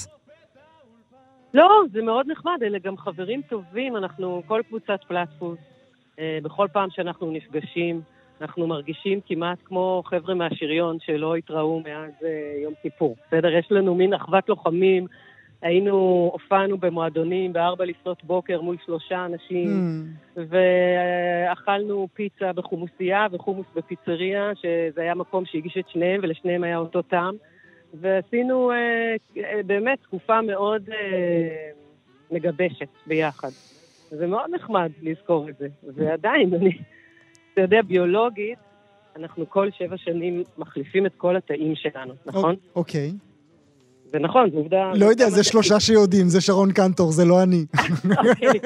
[1.55, 5.59] לא, זה מאוד נחמד, אלה גם חברים טובים, אנחנו כל קבוצת פלטפוס,
[6.43, 8.01] בכל פעם שאנחנו נפגשים,
[8.43, 13.17] אנחנו מרגישים כמעט כמו חבר'ה מהשריון שלא התראו מאז אה, יום כיפור.
[13.27, 13.49] בסדר?
[13.53, 15.07] יש לנו מין אחוות לוחמים,
[15.63, 19.69] היינו, הופענו במועדונים בארבע לפנות בוקר מול שלושה אנשים,
[20.37, 27.03] Hmm, ואכלנו פיצה בחומוסייה וחומוס בפיצריה, שזה היה מקום שהגיש את שניהם, ולשניהם היה אותו
[27.03, 27.35] טעם.
[27.95, 28.77] ועשינו אה,
[29.37, 31.71] אה, באמת תקופה מאוד אה,
[32.31, 33.51] מגבשת ביחד.
[34.11, 35.69] זה מאוד נחמד לזכור את זה.
[35.95, 36.79] ועדיין, אני,
[37.53, 38.59] אתה יודע, ביולוגית,
[39.17, 42.55] אנחנו כל שבע שנים מחליפים את כל התאים שלנו, נכון?
[42.77, 43.13] אוקיי.
[44.13, 44.93] זה נכון, זו עובדה...
[44.95, 47.65] לא יודע, זה שלושה שיודעים, זה שרון קנטור, זה לא אני.
[48.29, 48.61] אוקיי.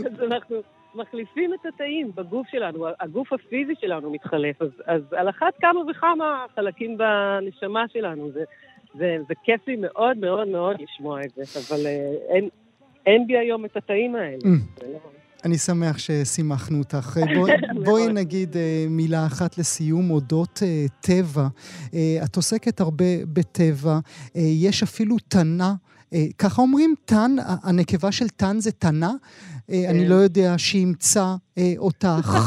[0.06, 0.56] אז אנחנו
[0.94, 6.46] מחליפים את התאים בגוף שלנו, הגוף הפיזי שלנו מתחלף, אז, אז על אחת כמה וכמה
[6.54, 8.30] חלקים בנשמה שלנו.
[8.32, 8.44] זה,
[8.98, 12.48] זה, זה כיף לי מאוד מאוד מאוד לשמוע את זה, אבל אה, אין,
[13.06, 14.38] אין בי היום את התאים האלה.
[15.44, 17.16] אני שמח ששימחנו אותך.
[17.36, 17.48] בוא-
[17.84, 18.12] בואי.
[18.12, 21.46] נגיד אה, מילה אחת לסיום אודות אה, טבע.
[21.94, 23.98] אה, את עוסקת הרבה בטבע,
[24.34, 25.74] יש אפילו תנה.
[26.14, 27.30] אה, ככה אומרים תן,
[27.62, 29.12] הנקבה של תן זה תנה?
[29.70, 30.08] אה, אני כן.
[30.10, 31.34] לא יודע שימצא
[31.78, 32.38] אותך.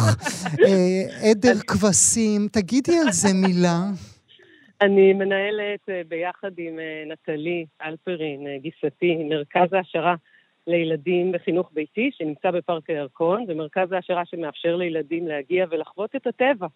[1.32, 3.80] עדר כבשים, תגידי על זה מילה.
[4.82, 6.74] אני מנהלת ביחד עם
[7.12, 10.16] נטלי אלפרין, גיסתי, מרכז העשרה
[10.68, 16.68] לילדים בחינוך ביתי, שנמצא בפארק הירקון, זה מרכז העשרה שמאפשר לילדים להגיע ולחוות את הטבע.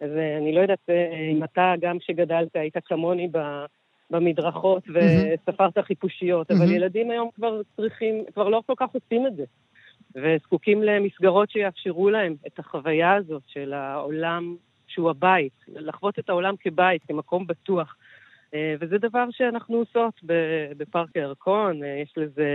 [0.00, 3.28] אז אני לא יודעת אה, אם אתה, גם כשגדלת, היית כמוני.
[4.10, 6.72] במדרכות וספרת חיפושיות, אבל מהמם.
[6.72, 9.44] ילדים היום כבר צריכים, כבר לא כל כך עושים את זה.
[10.14, 14.56] וזקוקים למסגרות שיאפשרו להם את החוויה הזאת של העולם
[14.86, 17.96] שהוא הבית, לחוות את העולם כבית, כמקום בטוח.
[18.54, 20.20] אה, וזה דבר שאנחנו עושות
[20.76, 22.48] בפארק הירקון, אה, יש לזה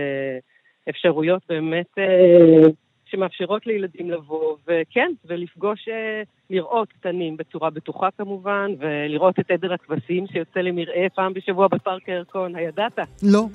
[0.89, 2.69] אפשרויות באמת אה,
[3.05, 10.27] שמאפשרות לילדים לבוא, וכן, ולפגוש, אה, לראות קטנים בצורה בטוחה כמובן, ולראות את עדר הכבשים
[10.27, 12.99] שיוצא למרעה פעם בשבוע בפארק הירקון, הידעת?
[13.23, 13.45] לא,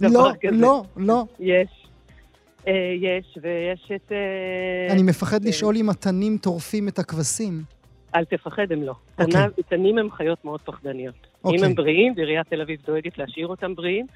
[0.00, 0.56] לא, כזה?
[0.56, 1.24] לא, לא.
[1.40, 1.68] יש.
[2.68, 4.12] אה, יש, ויש את...
[4.12, 5.48] אה, אני מפחד כן.
[5.48, 7.62] לשאול אם התנים טורפים את הכבשים.
[8.14, 8.94] אל תפחד, הם לא.
[9.18, 9.34] אוקיי.
[9.46, 11.14] תנ- תנים הם חיות מאוד פחדניות.
[11.14, 11.64] אם אוקיי.
[11.64, 14.06] הם בריאים, ועיריית תל אביב דואגת להשאיר אותם בריאים,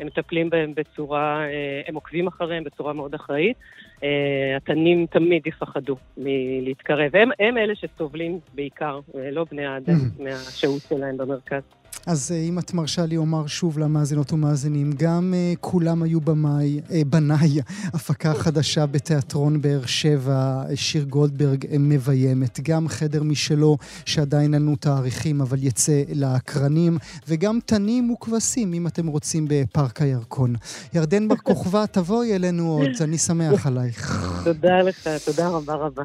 [0.00, 3.56] הם מטפלים בהם בצורה, אה, הם עוקבים אחריהם בצורה מאוד אחראית.
[4.02, 7.16] אה, התנים תמיד יפחדו מלהתקרב.
[7.16, 11.62] הם, הם אלה שסובלים בעיקר, אה, לא בני האדם, מהשהות שלהם במרכז.
[12.06, 16.80] אז אה, אם את מרשה לי אומר שוב למאזינות ומאזינים, גם אה, כולם היו במאי,
[16.90, 17.60] אה, בניי,
[17.94, 25.40] הפקה חדשה בתיאטרון באר שבע, שיר גולדברג מביימת, גם חדר משלו, שעדיין אין לנו תאריכים,
[25.40, 30.54] אבל יצא לאקרנים, וגם תנים וכבשים, אם אתם רוצים, בפארק הירקון.
[30.94, 34.28] ירדן בר כוכבא, תבואי אלינו עוד, אני שמח עלייך.
[34.44, 36.02] תודה לך, תודה רבה רבה.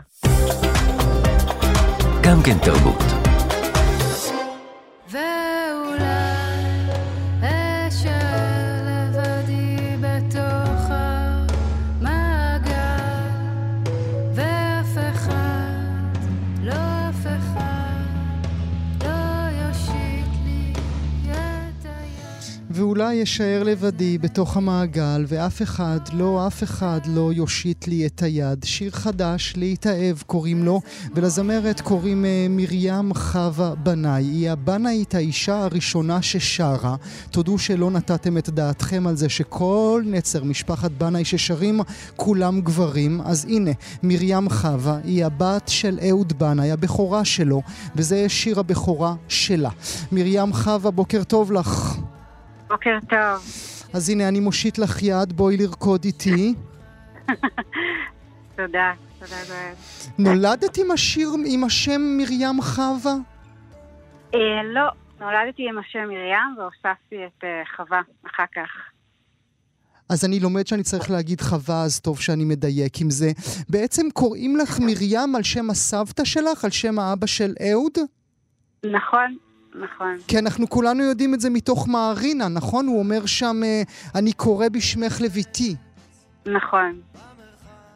[2.24, 3.30] גם כן תרבות.
[22.90, 28.24] היד ואולי אשאר לבדי בתוך המעגל, ואף אחד, לא אף אחד לא יושיט לי את
[28.24, 28.64] היד.
[28.64, 30.82] שיר חדש, להתאהב קוראים לו,
[31.16, 34.24] ולזמרת קוראים אה, מרים חווה בנאי.
[34.24, 36.96] היא הבנאית האישה הראשונה ששרה.
[37.32, 41.82] תודו שלא נתתם את דעתכם על זה שכל נצר משפחת בנאי ששרים,
[42.16, 43.22] כולם גברים.
[43.22, 43.72] אז הנה,
[44.04, 47.62] מרים חווה היא הבת של אהוד בנאי, הבכורה שלו,
[47.96, 49.70] וזה שיר הבכורה שלה.
[50.12, 52.00] מרים חווה, בוקר טוב לך.
[52.70, 53.44] בוקר טוב.
[53.94, 56.54] אז הנה, אני מושיט לך יד, בואי לרקוד איתי.
[58.58, 59.74] תודה, תודה גואל.
[60.18, 63.14] נולדת עם השיר, עם השם מרים חווה?
[64.36, 68.70] אה, לא, נולדתי עם השם מרים והוספתי את אה, חווה אחר כך.
[70.10, 73.32] אז אני לומד שאני צריך להגיד חווה, אז טוב שאני מדייק עם זה.
[73.70, 77.98] בעצם קוראים לך מרים על שם הסבתא שלך, על שם האבא של אהוד?
[78.86, 79.38] נכון,
[79.80, 80.18] נכון.
[80.28, 82.88] כי אנחנו כולנו יודעים את זה מתוך מערינה, נכון?
[82.88, 83.82] הוא אומר שם, אה,
[84.16, 85.76] אני קורא בשמך לביתי.
[86.46, 87.00] נכון.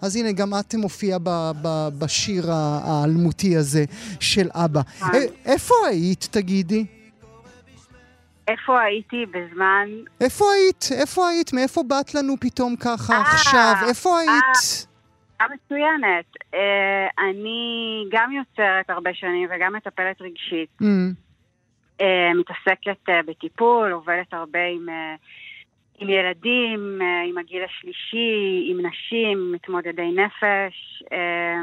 [0.02, 3.84] אז הנה, גם את מופיעה ב- ב- בשיר האלמותי הזה
[4.19, 4.82] של אבא.
[5.02, 5.08] אה.
[5.08, 5.12] א-
[5.46, 6.86] איפה היית, תגידי?
[8.48, 9.88] איפה הייתי בזמן...
[10.22, 10.89] איפה היית?
[10.91, 11.54] איפה היית?
[11.54, 13.74] מאיפה באת לנו פתאום ככה אה, עכשיו?
[13.88, 14.88] איפה היית?
[15.41, 16.26] אה, מצוינת.
[16.54, 16.60] אה,
[17.30, 17.60] אני
[18.12, 20.69] גם יוצרת הרבה שנים וגם מטפלת רגשית.
[20.82, 20.89] Mm, אה,
[22.36, 25.15] מתעסקת אה, בטיפול, עובדת הרבה עם, אה,
[25.99, 31.62] עם ילדים, אה, עם הגיל השלישי, עם נשים, מתמודדי נפש, אה,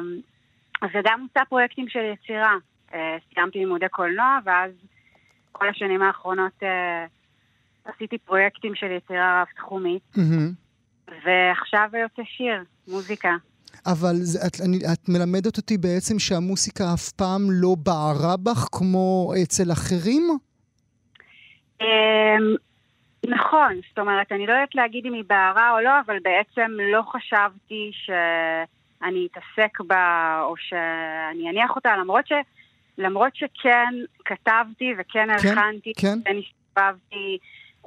[0.94, 2.56] וגם עושה פרויקטים של יצירה.
[2.94, 4.72] אה, סיימתי לימודי קולנוע, ואז
[5.52, 7.06] כל השנים האחרונות אה,
[7.84, 10.52] עשיתי פרויקטים של יצירה רב-תחומית, מהמם.
[11.08, 13.36] ועכשיו יוצא שיר, מוזיקה.
[13.86, 19.32] אבל זה, את, אני, את מלמדת אותי בעצם שהמוסיקה אף פעם לא בערה בך כמו
[19.42, 20.22] אצל אחרים?
[21.80, 22.54] אמ,
[23.28, 27.02] נכון, זאת אומרת, אני לא יודעת להגיד אם היא בערה או לא, אבל בעצם לא
[27.02, 32.32] חשבתי שאני אתעסק בה או שאני אניח אותה, למרות, ש,
[32.98, 36.18] למרות שכן כתבתי וכן כן, הלחנתי, כן.
[36.24, 37.38] כן הסתובבתי,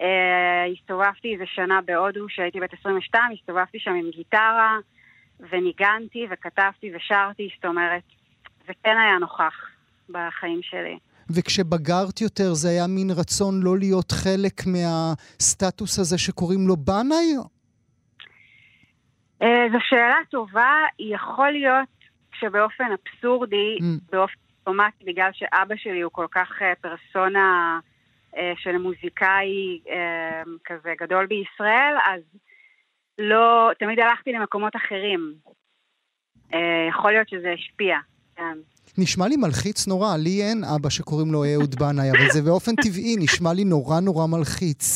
[0.01, 4.77] אה, הסתובבתי איזה שנה בהודו, כשהייתי בת 22, הסתובבתי שם עם גיטרה
[5.39, 8.03] וניגנתי וכתבתי ושרתי, זאת אומרת,
[8.67, 9.53] זה כן היה נוכח
[10.09, 10.97] בחיים שלי.
[11.29, 17.35] וכשבגרת יותר זה היה מין רצון לא להיות חלק מהסטטוס הזה שקוראים לו בנאי?
[19.41, 21.89] אה, זו שאלה טובה, יכול להיות
[22.39, 23.83] שבאופן אבסורדי, Mm.
[24.11, 27.79] באופן אוטומטי, בגלל שאבא שלי הוא כל כך אה, פרסונה
[28.37, 29.79] אה, של מוזיקאי
[30.65, 32.21] כזה גדול בישראל, אז
[33.19, 35.33] לא, תמיד הלכתי למקומות אחרים.
[36.53, 37.97] אה, יכול להיות שזה השפיע,
[38.35, 38.57] כן.
[38.97, 43.15] נשמע לי מלחיץ נורא, לי אין אבא שקוראים לו אהוד בנאי, אבל זה באופן טבעי
[43.19, 44.87] נשמע לי נורא נורא מלחיץ.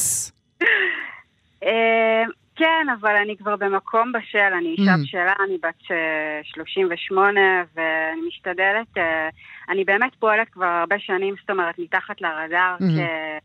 [1.64, 2.24] אה,
[2.56, 5.04] כן, אבל אני כבר במקום בשל, אני אישה Mm.
[5.04, 7.40] בשלה, אני בת אה, 38
[7.76, 9.30] ואני משתדלת, אה,
[9.70, 12.84] אני באמת פועלת כבר הרבה שנים, זאת אומרת, מתחת לרדאר Mhm.
[12.84, 13.44] כסרט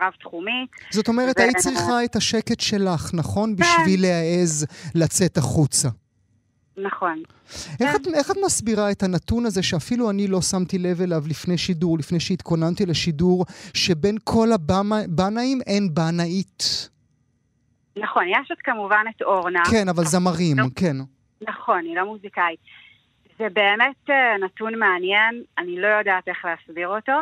[0.00, 0.70] רב-תחומית.
[0.90, 3.56] זאת אומרת, ו- היית צריכה את השקט שלך, נכון?
[3.56, 5.88] בשביל להעז לצאת החוצה.
[6.76, 7.22] נכון.
[7.80, 11.58] איך את, איך את מסבירה את הנתון הזה שאפילו אני לא שמתי לב אליו לפני
[11.58, 16.88] שידור, לפני שהתכוננתי לשידור, שבין כל הבנאים אין בנאית?
[17.96, 19.62] נכון, יש עוד כמובן את אורנה.
[19.70, 20.64] כן, אבל זמרים, לא.
[20.76, 20.96] כן.
[21.48, 22.60] נכון, היא לא מוזיקאית.
[23.38, 27.12] זה באמת אה, נתון מעניין, אני לא יודעת איך להסביר אותו.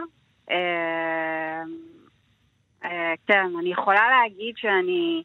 [2.84, 5.22] אה, כן, אני יכולה להגיד שאני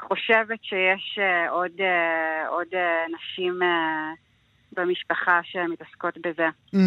[0.00, 2.66] חושבת שיש אה, עוד, אה, עוד
[3.14, 3.58] נשים
[4.72, 6.78] במשפחה שמתעסקות בזה, Mm.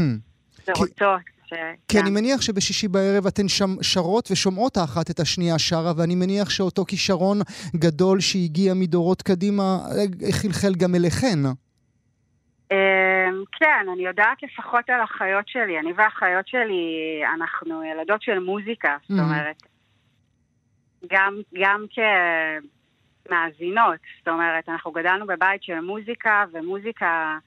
[0.68, 1.22] ורוצות.
[1.46, 1.54] ש...
[1.88, 6.50] כי אני מניח שבשישי בערב אתן שם שרות ושומעות האחת את השנייה שרה, ואני מניח
[6.50, 7.38] שאותו כישרון
[7.76, 9.78] גדול שהגיע מדורות קדימה
[10.42, 11.40] חלחל גם אליכן.
[13.60, 15.80] כן, אני יודעת לפחות על החיות שלי.
[15.80, 16.84] אני והחיות שלי,
[17.36, 19.22] אנחנו ילדות של מוזיקה, זאת Mhm.
[19.24, 19.56] אומרת,
[21.10, 21.86] גם, גם
[23.26, 27.38] כמאזינות, זאת אומרת, אנחנו גדלנו בבית של מוזיקה, ומוזיקה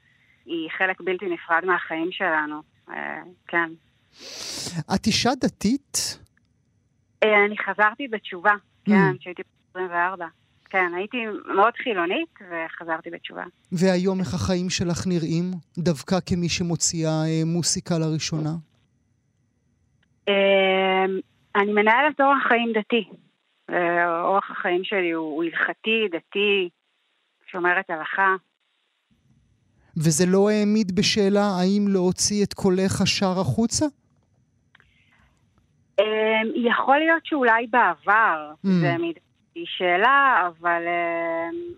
[0.45, 2.61] היא חלק בלתי נפרד מהחיים שלנו.
[2.89, 3.69] אה, כן.
[4.95, 6.19] את אישה דתית?
[7.23, 8.53] אה, אני חזרתי בתשובה,
[8.85, 9.19] כן, Mm.
[9.19, 10.25] כשהייתי בת 24.
[10.69, 11.17] כן, הייתי
[11.55, 13.43] מאוד חילונית וחזרתי בתשובה.
[13.71, 15.51] והיום איך החיים שלך נראים?
[15.77, 18.49] דווקא כמי שמוציאה אה, מוסיקה לראשונה?
[21.55, 23.09] אני מנהלת אורח חיים דתי.
[24.23, 26.69] אורח החיים שלי הוא הוא הלכתי, דתי,
[27.51, 28.35] שומרת הלכה.
[29.97, 33.85] וזה לא העמיד בשאלה האם להוציא את קולך שר החוצה?
[35.99, 36.05] אה,
[36.55, 38.67] יכול להיות שאולי בעבר Mm.
[38.81, 39.15] זה העמיד
[39.55, 40.81] היא שאלה, אבל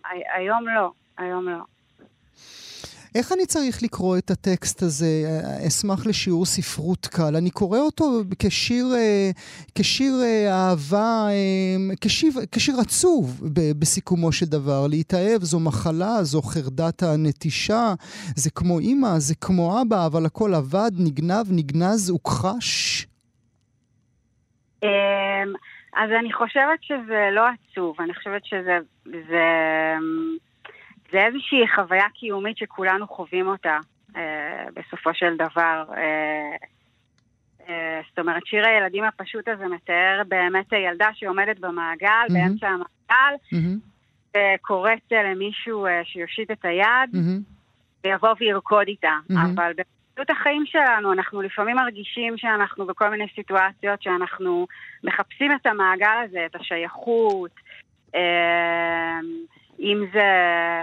[0.05, 1.57] הי- היום לא, היום לא.
[3.15, 5.05] איך אני צריך לקרוא את הטקסט הזה?
[5.67, 7.35] אשמח לשיעור ספרות קל.
[7.35, 8.05] אני קורא אותו
[8.39, 9.29] כשיר, אה,
[9.75, 13.41] כשיר אה, אהבה, אה, כשיר, כשיר עצוב
[13.79, 14.87] בסיכומו של דבר.
[14.87, 17.93] להתאהב זו מחלה, זו חרדת הנטישה,
[18.35, 23.05] זה כמו אימא, זה כמו אבא, אבל הכל אבד, נגנב, נגנז, הוכחש.
[24.83, 25.43] אה,
[25.95, 29.45] אז אני חושבת שזה לא עצוב, אני חושבת שזה זה,
[31.11, 33.77] זה איזושהי חוויה קיומית שכולנו חווים אותה
[34.15, 35.83] אה, בסופו של דבר.
[35.97, 36.55] אה,
[37.69, 42.25] אה, זאת אומרת, שיר הילדים הפשוט הזה מתאר באמת ילדה שעומדת במעגל.
[42.29, 43.35] באמצע המעגל,
[44.37, 47.09] וקוראת למישהו אה, שיושיט את היד.
[48.03, 49.17] ויבוא וירקוד איתה.
[49.31, 49.71] אבל
[50.19, 54.67] במציאות החיים שלנו, אנחנו לפעמים מרגישים שאנחנו בכל מיני סיטואציות שאנחנו
[55.03, 57.51] מחפשים את המעגל הזה, את השייכות.
[58.15, 59.19] אה,
[59.79, 60.29] אם זה,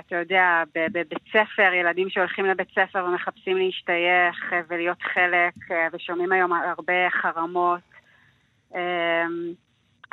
[0.06, 6.32] אתה יודע, בבית ספר, ילדים שהולכים לבית ספר ומחפשים להשתייך אה, ולהיות חלק, אה, ושומעים
[6.32, 7.80] היום הרבה חרמות.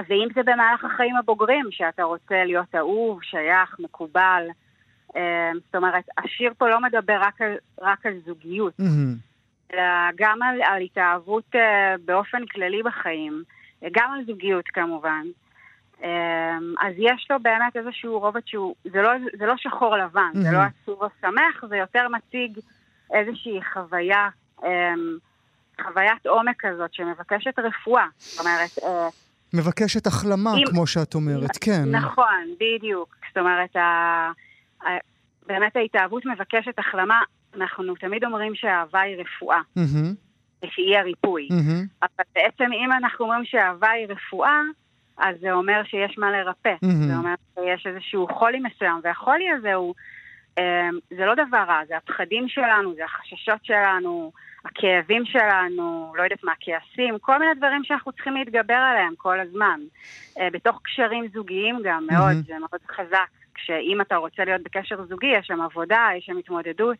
[0.07, 4.47] ואם זה במהלך החיים הבוגרים, שאתה רוצה להיות אהוב, שייך, מקובל.
[5.15, 8.73] אה, זאת אומרת, השיר פה לא מדבר רק על, רק על זוגיות.
[9.73, 9.83] אלא
[10.15, 13.43] גם על, על התאהבות אה, באופן כללי בחיים,
[13.91, 15.23] גם על זוגיות כמובן.
[16.03, 20.51] אה, אז יש לו באמת איזשהו רובד שהוא, זה לא, זה לא שחור לבן, זה.
[20.51, 22.59] לא עצוב או שמח, זה יותר מציג
[23.13, 24.29] איזושהי חוויה,
[24.63, 24.93] אה,
[25.83, 28.05] חוויית עומק כזאת שמבקשת רפואה.
[28.17, 29.07] זאת אומרת, אה,
[29.53, 31.83] מבקשת החלמה, אם- כמו שאת אומרת, כן.
[31.91, 33.15] נכון, בדיוק.
[33.27, 33.79] זאת אומרת, ה...
[34.83, 34.87] ה...
[35.47, 37.21] באמת ההתאהבות מבקשת החלמה.
[37.55, 40.13] אנחנו תמיד אומרים שאהבה היא רפואה, מהמם,
[40.63, 41.47] ושהיא הריפוי.
[41.51, 44.59] מהמם, אבל בעצם אם אנחנו אומרים שאהבה היא רפואה,
[45.17, 46.73] אז זה אומר שיש מה לרפא.
[46.81, 47.07] מהמם.
[47.07, 49.93] זה אומר שיש איזשהו חולי מסוים, והחולי הזה הוא...
[50.57, 54.31] אה, זה לא דבר רע, זה הפחדים שלנו, זה החששות שלנו,
[54.65, 59.79] הכאבים שלנו, לא יודעת מה, הכעסים, כל מיני דברים שאנחנו צריכים להתגבר עליהם כל הזמן.
[60.39, 62.41] אה, בתוך קשרים זוגיים גם, מאוד, מהמם.
[62.41, 63.27] זה מאוד חזק.
[63.55, 66.97] כשאם אתה רוצה להיות בקשר זוגי, יש שם עבודה, יש שם התמודדות,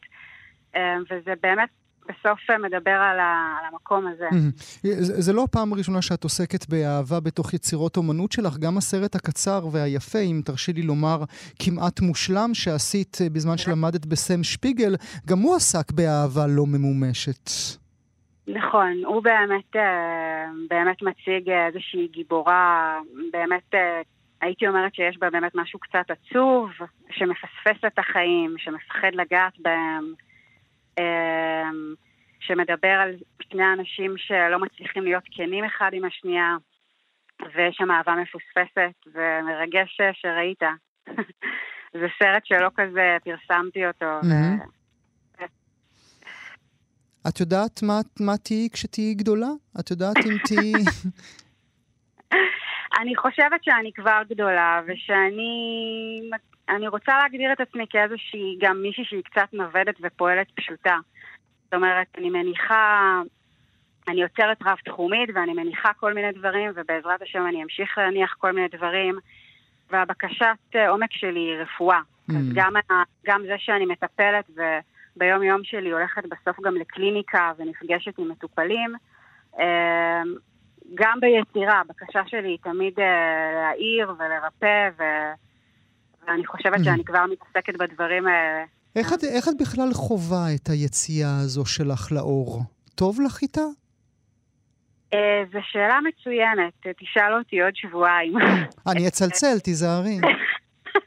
[0.76, 1.70] אה, וזה באמת
[2.10, 4.28] בסוף אה, מדבר על, ה, על המקום הזה.
[4.32, 4.52] מהמם.
[4.82, 9.68] זה זה לא הפעם הראשונה שאת עוסקת באהבה בתוך יצירות אומנות שלך, גם הסרט הקצר
[9.72, 11.24] והיפה, אם תרשי לי לומר,
[11.60, 14.96] כמעט מושלם, שעשית אה, בזמן שלמדת בסם שפיגל,
[15.28, 17.50] גם הוא עסק באהבה לא ממומשת.
[18.48, 19.76] נכון, הוא באמת,
[20.70, 23.00] באמת מציג איזושהי גיבורה,
[23.32, 23.74] באמת,
[24.42, 26.70] הייתי אומרת שיש בה באמת משהו קצת עצוב,
[27.12, 30.14] שמפספס את החיים, שמפחד לגעת בהם,
[32.40, 36.56] שמדבר על שני אנשים שלא מצליחים להיות כנים אחד עם השנייה,
[37.56, 40.62] ויש שם אהבה מפוספסת ומרגש שראית.
[42.00, 44.06] זה סרט שלא כזה פרסמתי אותו.
[44.06, 44.34] ו...
[47.30, 49.48] את יודעת מה, מה תהיי כשתהיי גדולה?
[49.80, 50.74] את יודעת אם תהיי...
[53.02, 56.22] אני חושבת שאני כבר גדולה, ושאני
[56.70, 60.98] אני רוצה להגדיר את עצמי כאיזושהי, גם מישהי שהיא קצת נוודת ופועלת פשוטה.
[61.66, 63.22] זאת אומרת, אני מניחה,
[64.08, 68.68] אני יוצרת רב-תחומית, ואני מניחה כל מיני דברים, ובעזרת השם אני אמשיך להניח כל מיני
[68.68, 69.16] דברים,
[69.92, 70.46] והבקשת
[70.76, 72.00] אה, עומק שלי היא רפואה.
[72.00, 72.34] Mm.
[72.34, 72.74] אז גם,
[73.26, 78.94] גם זה שאני מטפלת וביום יום שלי הולכת בסוף גם לקליניקה ונפגשת עם מטופלים,
[79.60, 80.22] אה,
[80.96, 85.04] גם ביצירה, הבקשה שלי היא תמיד אה, להעיר ולרפא, ו...
[86.28, 86.84] ואני חושבת Mhm.
[86.84, 88.64] שאני כבר מתעסקת בדברים האלה.
[88.96, 92.62] איך את, איך את בכלל חווה את היציאה הזו שלך לאור?
[92.96, 93.62] טוב לך איתה?
[95.14, 98.34] אה, זו שאלה מצוינת, תשאל אותי עוד שבועיים.
[98.92, 100.18] אני אצלצל, תיזהרי.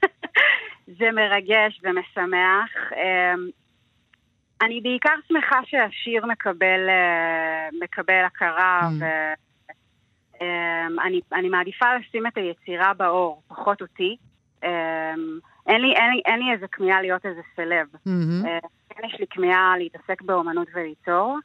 [0.98, 2.70] זה מרגש ומשמח.
[2.96, 3.34] אה,
[4.62, 9.04] אני בעיקר שמחה שהשיר מקבל, אה, מקבל הכרה, Mm.
[10.40, 14.16] ואני אני מעדיפה לשים את היצירה באור, פחות אותי.
[14.66, 15.14] אה,
[15.66, 17.86] אין לי, אין, לי, אין לי איזה כמיהה להיות איזה סלב.
[18.06, 18.46] מהמם.
[18.46, 18.58] אה,
[18.88, 21.38] כן יש לי כמיהה להתעסק באומנות וליצור.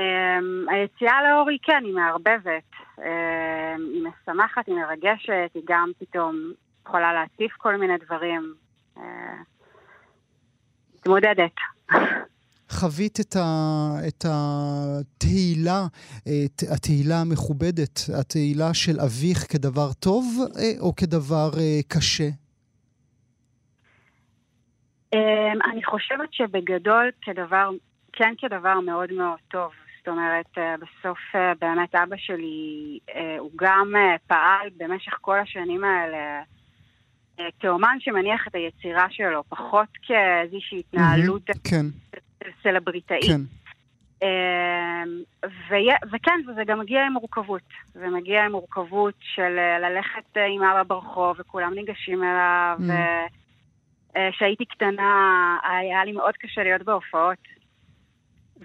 [0.00, 2.70] אה, היציאה לאור היא כן, היא מערבבת.
[2.98, 6.52] אה, היא משמחת, היא מרגשת, היא גם פתאום
[6.86, 8.54] יכולה להציף כל מיני דברים.
[8.98, 9.36] אה,
[10.94, 11.54] מתמודדת.
[12.76, 13.44] חווית את, ה,
[14.08, 15.80] את התהילה,
[16.22, 20.24] את התהילה המכובדת, התהילה של אביך כדבר טוב
[20.58, 22.28] אה, או כדבר אה, קשה?
[25.14, 27.70] אה, אני חושבת שבגדול כדבר,
[28.12, 29.70] כן כדבר מאוד מאוד טוב.
[29.98, 31.18] זאת אומרת, אה, בסוף
[31.60, 32.98] באמת אבא שלי,
[33.38, 33.92] הוא גם
[34.26, 36.42] פעל במשך כל השנים האלה
[37.60, 41.86] כאומן שמניח את היצירה שלו, פחות כאיזושהי התנהלות כן,
[42.62, 43.24] סלבריטאית.
[43.24, 43.40] כן.
[44.22, 45.02] אה,
[45.68, 47.62] וי- וכן, וזה גם מגיע עם מורכבות.
[47.92, 52.78] זה מגיע עם מורכבות של אה, ללכת אה, עם אבא ברחוב וכולם ניגשים אליו.
[52.78, 52.92] Mm.
[54.28, 57.38] וכשהייתי קטנה היה לי מאוד קשה להיות בהופעות.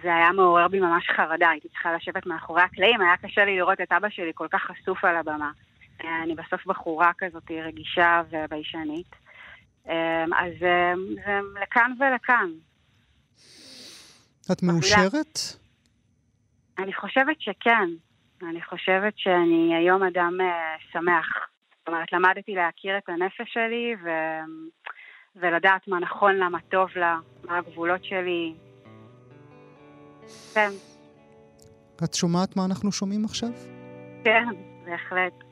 [0.04, 3.82] זה היה מעורר בי ממש חרדה, הייתי צריכה לשבת מאחורי הקלעים, היה קשה לי לראות
[3.82, 5.52] את אבא שלי כל כך חשוף על הבמה.
[6.04, 9.16] אה, אני בסוף בחורה כזאת רגישה וביישנית.
[9.90, 10.94] אה, אז אה,
[11.26, 12.50] זה לכאן ולכאן.
[14.52, 15.40] את מאושרת?
[16.80, 17.90] אני חושבת שכן.
[18.50, 21.28] אני חושבת שאני היום אדם אה, שמח.
[21.80, 24.10] זאת אומרת, למדתי להכיר את הנפש שלי ו...
[25.36, 28.54] ולדעת מה נכון לה, מה טוב לה, מה הגבולות שלי.
[30.54, 30.70] כן,
[32.04, 33.50] את שומעת מה אנחנו שומעים עכשיו?
[34.24, 34.46] כן,
[34.86, 35.51] בהחלט.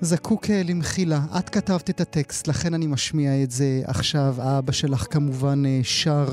[0.00, 1.20] זקוק אה, למחילה.
[1.38, 4.34] את כתבת את הטקסט, לכן אני משמיע את זה עכשיו.
[4.38, 6.26] האבא שלך כמובן אה, שר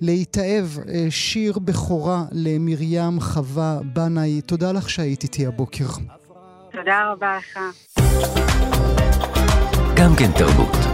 [0.00, 4.40] להתאהב, אה, שיר בכורה למרים חווה בנאי.
[4.40, 5.86] תודה לך שהיית איתי הבוקר.
[5.86, 6.04] תודה
[6.72, 7.58] תודה רבה לך.
[9.96, 10.89] גם כן תרבות.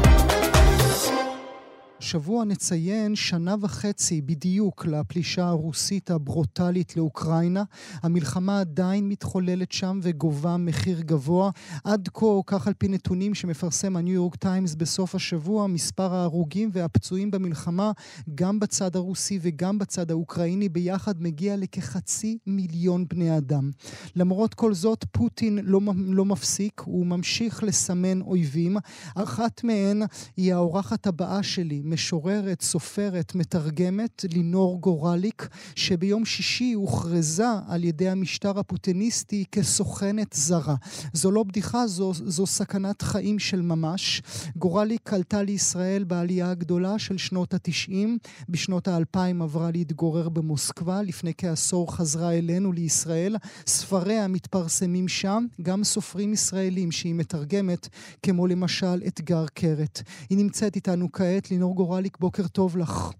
[1.98, 7.64] השבוע נציין שנה וחצי בדיוק לפלישה הרוסית הברוטלית לאוקראינה.
[8.02, 11.50] המלחמה עדיין מתחוללת שם וגובה מחיר גבוה.
[11.84, 17.30] עד כה, כך על פי נתונים שמפרסם הניו יורק טיימס בסוף השבוע, מספר ההרוגים והפצועים
[17.30, 17.92] במלחמה,
[18.34, 23.70] גם בצד הרוסי וגם בצד האוקראיני, ביחד מגיע לכחצי מיליון בני אדם.
[24.16, 28.76] למרות כל זאת, פוטין לא, לא מפסיק, הוא ממשיך לסמן אויבים.
[29.14, 30.02] אחת מהן
[30.36, 38.58] היא האורחת הבאה שלי, משוררת, סופרת, מתרגמת, לינור גורליק, שביום שישי הוכרזה על ידי המשטר
[38.58, 40.74] הפוטיניסטי כסוכנת זרה.
[41.12, 44.22] זו לא בדיחה, זו, זו סכנת חיים של ממש.
[44.56, 48.18] גורליק עלתה לישראל בעלייה הגדולה של שנות התשעים.
[48.48, 53.36] בשנות האלפיים עברה להתגורר במוסקבה, לפני כעשור חזרה אלינו לישראל.
[53.66, 57.88] ספריה מתפרסמים שם, גם סופרים ישראלים שהיא מתרגמת,
[58.22, 60.02] כמו למשל אתגר קרת.
[60.30, 63.12] היא נמצאת איתנו כעת, לינור גורליק, בוקר טוב לך.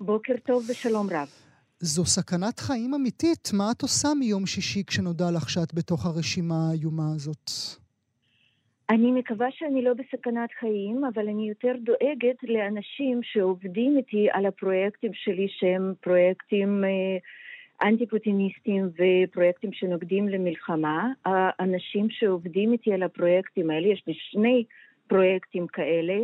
[0.00, 1.28] בוקר טוב ושלום רב.
[1.80, 3.48] זו סכנת חיים אמיתית.
[3.52, 7.50] מה את עושה מיום שישי כשנודע לך שאת בתוך הרשימה האיומה הזאת?
[8.90, 15.10] אני מקווה שאני לא בסכנת חיים, אבל אני יותר דואגת לאנשים שעובדים איתי על הפרויקטים
[15.14, 21.08] שלי שהם פרויקטים אה, אנטי-פוטיניסטיים ופרויקטים שנוגדים למלחמה.
[21.24, 24.64] האנשים שעובדים איתי על הפרויקטים האלה, יש לי שני
[25.06, 26.14] פרויקטים כאלה,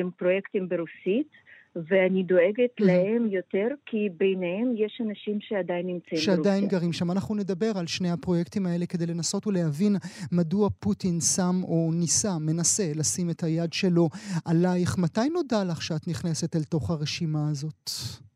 [0.00, 1.44] הם פרויקטים ברוסית,
[1.76, 6.34] ואני דואגת להם יותר, כי ביניהם יש אנשים שעדיין נמצאים ברוסיה.
[6.36, 7.10] שעדיין גרים שם.
[7.10, 9.96] אנחנו נדבר על שני הפרויקטים האלה כדי לנסות ולהבין
[10.32, 14.08] מדוע פוטין שם או ניסה, מנסה לשים את היד שלו
[14.44, 14.98] עלייך.
[14.98, 17.90] מתי נודע לך שאת נכנסת אל תוך הרשימה הזאת?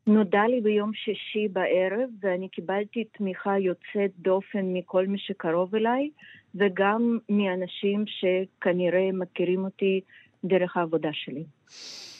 [0.07, 6.09] נודע לי ביום שישי בערב, ואני קיבלתי תמיכה יוצאת דופן מכל מי שקרוב אליי,
[6.55, 10.01] וגם מאנשים שכנראה מכירים אותי
[10.43, 11.43] דרך העבודה שלי.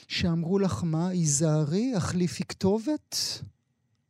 [0.07, 1.09] שאמרו לך מה?
[1.09, 3.15] היזהרי, החליפי כתובת?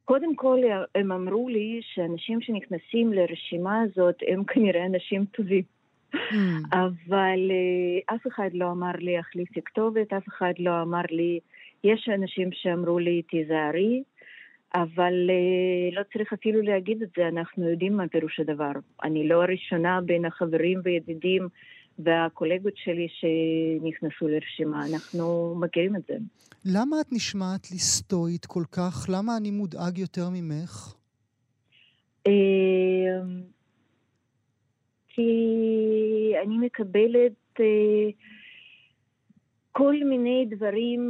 [0.06, 0.60] קודם כל,
[0.96, 5.64] הם אמרו לי שאנשים שנכנסים לרשימה הזאת הם כנראה אנשים טובים.
[6.84, 11.40] אבל uh, אף אחד לא אמר לי החליפי כתובת, אף אחד לא אמר לי,
[11.84, 14.04] יש אנשים שאמרו לי תיזהרי,
[14.76, 18.72] אבל uh, לא צריך אפילו להגיד את זה, אנחנו יודעים מה פירוש הדבר.
[19.04, 21.48] אני לא הראשונה בין החברים וידידים
[22.00, 26.14] והקולגות שלי שנכנסו לרשימה, אנחנו מכירים את זה.
[26.66, 29.06] למה את נשמעת לי סטואית כל כך?
[29.10, 30.96] למה אני מודאג יותר ממך?
[32.28, 33.42] אמ,
[35.10, 35.32] כי
[36.44, 38.10] אני מקבלת אה,
[39.72, 41.02] כל מיני דברים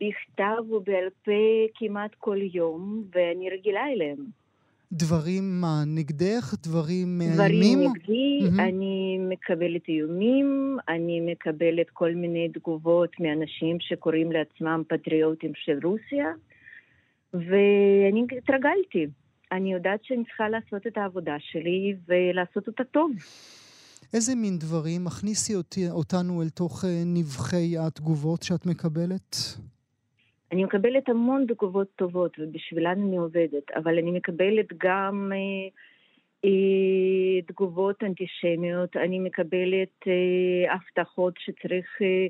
[0.00, 1.32] בכתב ובעל פה
[1.74, 4.45] כמעט כל יום, ואני רגילה אליהם.
[4.92, 6.54] דברים מה, נגדך?
[6.62, 7.34] דברים מאיימים?
[7.34, 8.62] דברים נגדי, mm-hmm.
[8.62, 16.26] אני מקבלת איומים, אני מקבלת כל מיני תגובות מאנשים שקוראים לעצמם פטריוטים של רוסיה,
[17.34, 19.06] ואני התרגלתי.
[19.52, 23.10] אני יודעת שאני צריכה לעשות את העבודה שלי ולעשות אותה טוב.
[24.14, 25.04] איזה מין דברים?
[25.04, 29.36] מכניסי אותי, אותנו אל תוך נבחי התגובות שאת מקבלת.
[30.52, 35.68] אני מקבלת המון תגובות טובות, ובשבילן אני עובדת, אבל אני מקבלת גם אה,
[36.44, 42.26] אה, תגובות אנטישמיות, אני מקבלת אה, הבטחות שצריך אה,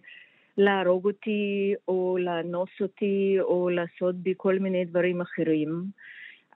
[0.58, 5.84] להרוג אותי, או לאנוס אותי, או לעשות בי כל מיני דברים אחרים.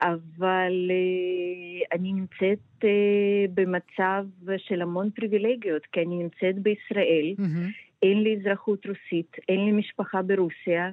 [0.01, 4.25] אבל אה, אני נמצאת אה, במצב
[4.57, 7.71] של המון פריבילגיות, כי אני נמצאת בישראל, mm-hmm.
[8.03, 10.91] אין לי אזרחות רוסית, אין לי משפחה ברוסיה.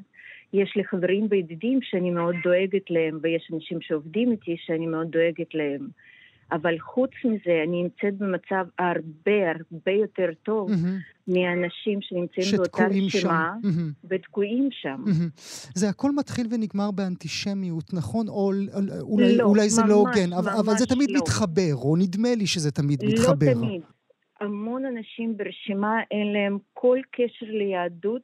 [0.53, 5.55] יש לי חברים וידידים שאני מאוד דואגת להם, ויש אנשים שעובדים איתי שאני מאוד דואגת
[5.55, 5.89] להם.
[6.53, 11.29] אבל חוץ מזה, אני נמצאת במצב הרבה הרבה יותר טוב mm-hmm.
[11.29, 14.07] מאנשים שנמצאים באותה רשימה mm-hmm.
[14.11, 15.05] ותקועים שם.
[15.07, 15.41] Mm-hmm.
[15.75, 18.29] זה הכל מתחיל ונגמר באנטישמיות, נכון?
[18.29, 18.53] או
[19.01, 21.21] אולי, לא, אולי זה לא הוגן, אבל, אבל זה תמיד לא.
[21.23, 23.47] מתחבר, או נדמה לי שזה תמיד לא מתחבר.
[23.47, 23.83] לא תמיד.
[24.41, 28.23] המון אנשים ברשימה אין להם כל קשר ליהדות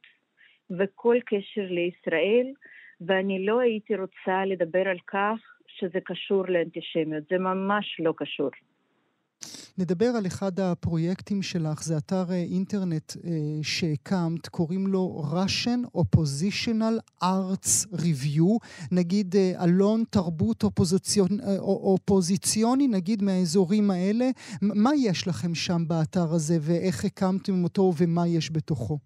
[0.70, 2.46] וכל קשר לישראל,
[3.00, 8.50] ואני לא הייתי רוצה לדבר על כך שזה קשור לאנטישמיות, זה ממש לא קשור.
[9.78, 13.30] נדבר על אחד הפרויקטים שלך, זה אתר אה, אינטרנט אה,
[13.62, 18.58] שהקמת, קוראים לו Russian Oppositional Arts Review,
[18.92, 24.30] נגיד אה, אלון תרבות אופוזיציון, אה, אופוזיציוני, נגיד מהאזורים האלה.
[24.62, 28.98] מה יש לכם שם באתר הזה ואיך הקמתם אותו ומה יש בתוכו?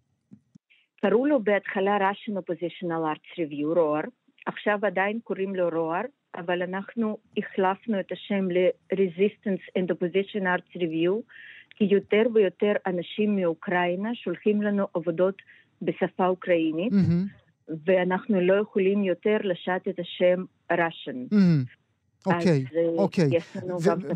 [1.00, 4.02] קראו לו בהתחלה Russian Oppositional Arts Review, רוער,
[4.46, 6.02] עכשיו עדיין קוראים לו רוער,
[6.36, 11.22] אבל אנחנו החלפנו את השם ל-Resistance and Opposition Arts Review,
[11.70, 15.34] כי יותר ויותר אנשים מאוקראינה שולחים לנו עבודות
[15.82, 17.26] בשפה אוקראינית, מהמם,
[17.86, 21.16] ואנחנו לא יכולים יותר לשעת את השם Russian.
[21.32, 21.64] מהמם.
[22.26, 22.64] אוקיי,
[22.98, 23.28] אוקיי.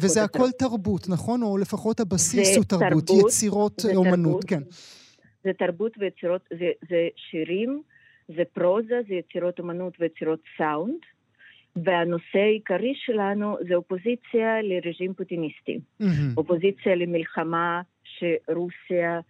[0.00, 0.24] וזה.
[0.24, 1.42] הכל תרבות, נכון?
[1.42, 4.44] או לפחות הבסיס הוא תרבות, יצירות אומנות.
[4.44, 4.60] כן.
[5.44, 7.82] זה תרבות ויצירות, זה, זה שירים,
[8.28, 11.00] זה פרוזה, זה יצירות אומנות ויצירות סאונד,
[11.76, 15.80] והנושא העיקרי שלנו זה אופוזיציה לרג'ים פוטיניסטי.
[16.00, 16.34] מהמם.
[16.36, 19.20] אופוזיציה למלחמה שרוסיה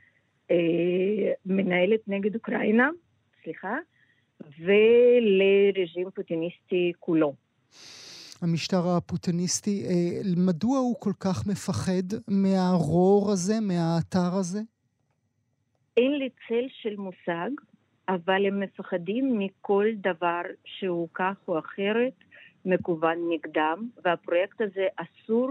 [0.50, 2.88] אה, מנהלת נגד אוקראינה,
[3.44, 3.76] סליחה,
[4.58, 7.34] ולרג'ים פוטיניסטי כולו.
[8.42, 14.60] המשטר הפוטניסטי, אה, מדוע הוא כל כך מפחד מהרור הזה, מהאתר הזה?
[15.96, 17.50] אין לי צל של מושג,
[18.08, 22.12] אבל הם מפחדים מכל דבר שהוא כך או אחרת
[22.64, 25.50] מכוון נגדם, והפרויקט הזה אסור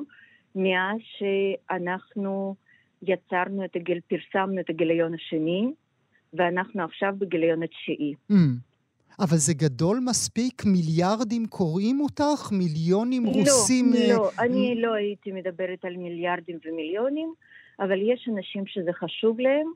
[0.56, 2.56] מאז שאנחנו
[3.02, 5.72] יצרנו את הגיל, פרסמנו את הגיליון השני,
[6.34, 8.14] ואנחנו עכשיו בגיליון התשיעי.
[8.32, 8.36] Mm.
[9.20, 10.64] אבל זה גדול מספיק?
[10.66, 12.52] מיליארדים קוראים אותך?
[12.52, 13.94] מיליונים רוסים?
[13.94, 17.34] אה, לא, לא, אני לא הייתי מדברת על מיליארדים ומיליונים,
[17.80, 19.68] אבל יש אנשים שזה חשוב להם.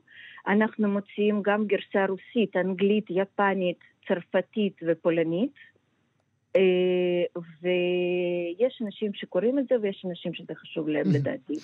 [0.48, 3.78] אנחנו מוציאים גם גרסה רוסית, אנגלית, יפנית,
[4.08, 5.52] צרפתית ופולנית.
[6.56, 11.54] אה, ויש אנשים שקוראים את זה ויש אנשים שזה חשוב להם לדעתי.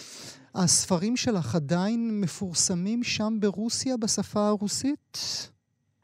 [0.55, 5.18] הספרים שלך עדיין מפורסמים שם ברוסיה בשפה הרוסית?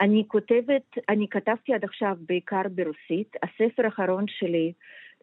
[0.00, 3.36] אני כותבת, אני כתבתי עד עכשיו בעיקר ברוסית.
[3.42, 4.72] הספר האחרון שלי,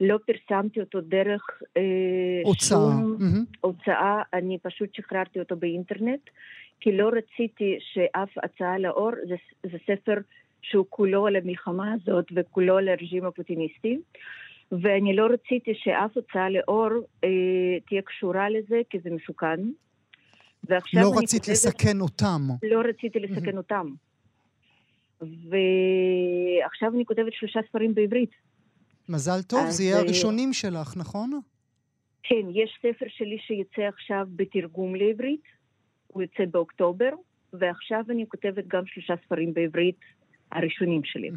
[0.01, 1.41] לא פרסמתי אותו דרך
[1.77, 1.81] אה,
[2.43, 2.67] הוצאה.
[2.79, 3.45] שום מהמם.
[3.61, 6.29] הוצאה, אני פשוט שחררתי אותו באינטרנט,
[6.79, 9.35] כי לא רציתי שאף הצעה לאור, זה,
[9.71, 10.13] זה ספר
[10.61, 13.97] שהוא כולו על המלחמה הזאת וכולו על הרג'ים הפוטיניסטי,
[14.71, 16.89] ואני לא רציתי שאף הוצאה לאור
[17.23, 17.29] אה,
[17.87, 19.59] תהיה קשורה לזה, כי זה מסוכן.
[20.69, 22.41] ועכשיו לא רצית כותבת- לסכן אותם.
[22.63, 23.87] לא רציתי לסכן אותם.
[25.21, 28.31] ועכשיו אני כותבת שלושה ספרים בעברית.
[29.09, 31.39] מזל טוב, אז, זה יהיה אה, הראשונים שלך, נכון?
[32.23, 35.41] כן, יש ספר שלי שיצא עכשיו בתרגום לעברית,
[36.15, 37.09] הוא יוצא באוקטובר,
[37.53, 39.99] ועכשיו אני כותבת גם שלושה ספרים בעברית
[40.51, 41.29] הראשונים שלי.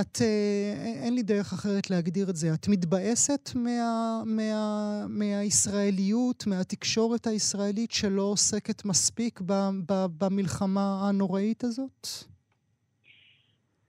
[0.00, 2.46] את, אה, אין לי דרך אחרת להגדיר את זה.
[2.54, 9.52] את מתבאסת מה, מה, מהישראליות, מהתקשורת הישראלית שלא עוסקת מספיק ב,
[9.88, 12.06] ב, במלחמה הנוראית הזאת?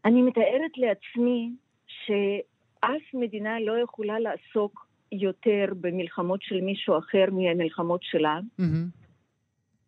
[0.06, 1.52] אני מתארת לעצמי
[1.88, 9.05] שאף מדינה לא יכולה לעסוק יותר במלחמות של מישהו אחר מהמלחמות שלה, מהמם.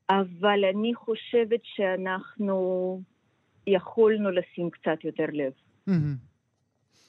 [0.09, 2.57] אבל אני חושבת שאנחנו
[3.67, 5.51] יכולנו לשים קצת יותר לב.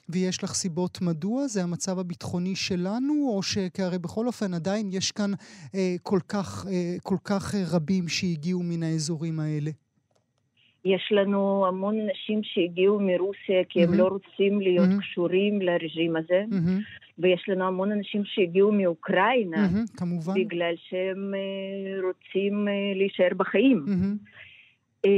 [0.09, 1.47] ויש לך סיבות מדוע?
[1.47, 5.31] זה המצב הביטחוני שלנו, או שכי הרי בכל אופן עדיין יש כאן
[5.75, 9.71] אה, כל, כך, אה, כל כך רבים שהגיעו מן האזורים האלה?
[10.85, 13.99] יש לנו המון אנשים שהגיעו מרוסיה כי הם מהמם.
[13.99, 15.01] לא רוצים להיות מהמם.
[15.01, 16.79] קשורים לרג'ים הזה, מהמם,
[17.19, 20.33] ויש לנו המון אנשים שהגיעו מאוקראינה מהמם, כמובן.
[20.33, 23.85] בגלל שהם אה, רוצים אה, להישאר בחיים.
[25.05, 25.11] אה,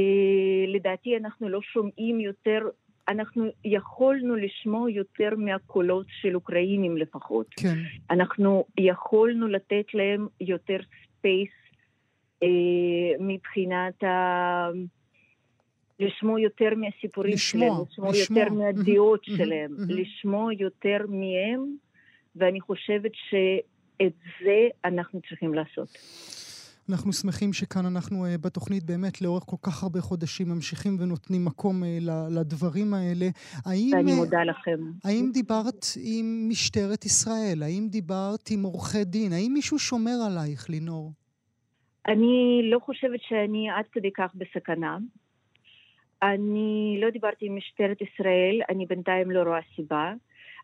[0.68, 2.60] לדעתי אנחנו לא שומעים יותר,
[3.08, 7.46] אנחנו יכולנו לשמוע יותר מהקולות של אוקראינים לפחות.
[7.56, 7.78] כן.
[8.10, 10.78] אנחנו יכולנו לתת להם יותר
[11.18, 11.50] ספייס
[13.20, 14.70] מבחינת ה...
[16.00, 18.40] לשמוע יותר מהסיפורים לשמוע, שלהם, לשמוע לשמוע.
[18.40, 19.76] יותר מהדעות שלהם.
[19.88, 21.76] לשמוע יותר מהם,
[22.36, 24.12] ואני חושבת שאת
[24.44, 25.88] זה אנחנו צריכים לעשות.
[26.90, 31.82] אנחנו שמחים שכאן אנחנו אה, בתוכנית באמת לאורך כל כך הרבה חודשים ממשיכים ונותנים מקום
[31.84, 33.26] ל- לדברים האלה.
[33.66, 34.80] האם, ואני אה, מודה לכם.
[35.04, 37.62] האם דיברת עם משטרת ישראל?
[37.62, 39.32] האם דיברת עם עורכי דין?
[39.32, 41.12] האם מישהו שומר עלייך, לינור?
[42.08, 44.98] אני לא חושבת שאני עד כדי כך בסכנה.
[46.22, 50.12] אני לא דיברתי עם משטרת ישראל, אני בינתיים לא רואה סיבה.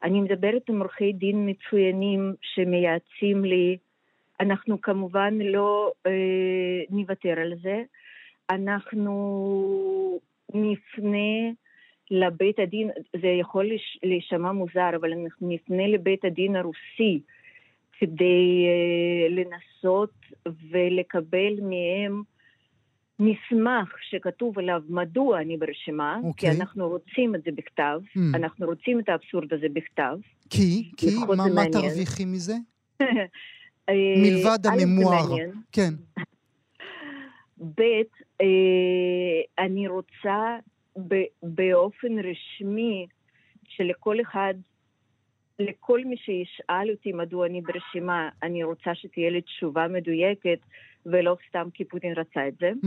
[0.03, 3.77] אני מדברת עם עורכי דין מצוינים שמייעצים לי.
[4.41, 6.13] אנחנו כמובן לא אה,
[6.91, 7.83] נוותר על זה.
[8.51, 10.21] אנחנו
[10.55, 11.51] נפנה
[12.11, 12.91] לבית הדין,
[13.21, 13.71] זה יכול
[14.03, 17.21] להישמע מוזר, אבל אנחנו נפנה לבית הדין הרוסי
[17.99, 20.13] כדי אה, לנסות
[20.71, 22.23] ולקבל מהם
[23.19, 26.51] מסמך שכתוב עליו מדוע אני ברשימה, אוקיי.
[26.51, 28.21] כי אנחנו רוצים את זה בכתב, Mm.
[28.35, 30.19] אנחנו רוצים את האבסורד הזה בכתב.
[30.51, 30.91] כי?
[30.97, 31.07] כי?
[31.37, 31.65] מה, מה.
[31.73, 32.55] תרוויחי מזה?
[33.89, 35.37] אה, מלבד הממואר.
[35.73, 35.95] כן.
[37.77, 37.83] ב',
[38.41, 40.57] אה, אני רוצה
[41.43, 43.07] באופן רשמי
[43.69, 44.55] שלכל אחד
[45.59, 50.59] לכל מי שישאל אותי מדוע אני ברשימה, אני רוצה שתהיה לי תשובה מדויקת,
[51.13, 52.71] ולא סתם כי פוטין רצה את זה.
[52.83, 52.87] Mm.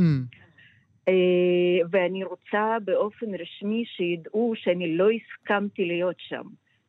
[1.07, 6.43] אה, ואני רוצה באופן רשמי שידעו שאני לא הסכמתי להיות שם,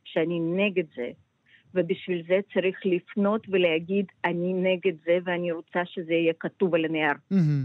[0.05, 1.11] שאני נגד זה.
[1.75, 7.15] ובשביל זה צריך לפנות ולהגיד, אני נגד זה ואני רוצה שזה יהיה כתוב על הנייר.
[7.31, 7.65] מהמם.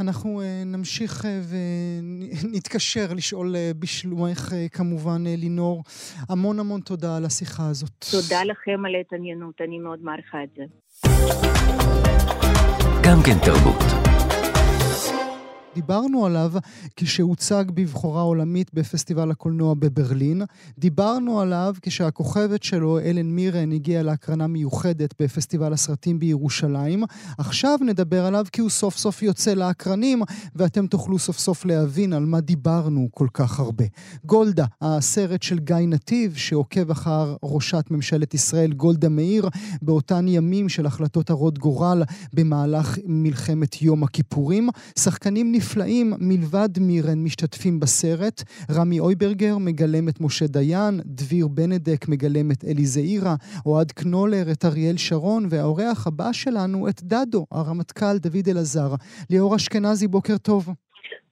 [0.00, 1.40] אנחנו אה, נמשיך אה,
[2.44, 5.82] ונתקשר לשאול בשלומך כמובן, לינור.
[6.28, 8.04] המון המון תודה על השיחה הזאת.
[8.10, 10.64] תודה לכם על ההתעניינות, אני מאוד מעריכה את זה.
[13.00, 14.11] גם כן תרבות.
[15.74, 16.52] דיברנו עליו
[16.96, 20.42] כשהוצג בבחורה עולמית בפסטיבל הקולנוע בברלין.
[20.78, 27.04] דיברנו עליו כשהכוכבת שלו, אלן מירן, הגיעה להקרנה מיוחדת בפסטיבל הסרטים בירושלים.
[27.38, 30.22] עכשיו נדבר עליו כי הוא סוף סוף יוצא לאקרנים,
[30.56, 33.84] ואתם תוכלו סוף סוף להבין על מה דיברנו כל כך הרבה.
[34.24, 39.48] גולדה, הסרט של גיא נתיב, שעוקב אחר ראשת ממשלת ישראל גולדה מאיר,
[39.82, 42.02] באותן ימים של החלטות הרות גורל
[42.32, 44.68] במהלך מלחמת יום הכיפורים.
[44.98, 48.42] שחקנים נפלאים מלבד מירן משתתפים בסרט.
[48.70, 53.34] רמי אויברגר מגלם את משה דיין, דביר בנדק מגלם את אלי זעירה,
[53.66, 58.94] אוהד קנולר את אריאל שרון, והאורח הבא שלנו את דדו, הרמטכ"ל דוד אלעזר.
[59.30, 60.68] ליאור אשכנזי, בוקר טוב.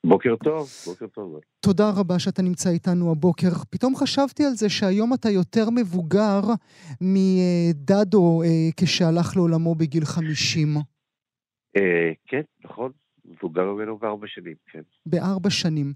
[0.05, 1.41] בוקר טוב, בוקר טוב.
[1.61, 3.51] תודה רבה שאתה נמצא איתנו הבוקר.
[3.71, 6.41] פתאום חשבתי על זה שהיום אתה יותר מבוגר
[7.01, 10.77] מדדו אה, כשהלך לעולמו בגיל 50.
[11.77, 11.83] אה,
[12.27, 12.91] כן, נכון,
[13.25, 14.83] מבוגר ממנו בארבע שנים, כן.
[15.07, 15.93] בארבע שנים.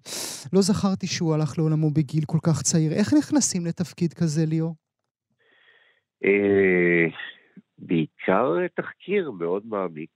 [0.53, 2.93] לא זכרתי שהוא הלך לעולמו בגיל כל כך צעיר.
[2.93, 4.75] איך נכנסים לתפקיד כזה, ליאור?
[6.25, 7.07] אה,
[7.79, 10.11] בעיקר תחקיר מאוד מעמיק.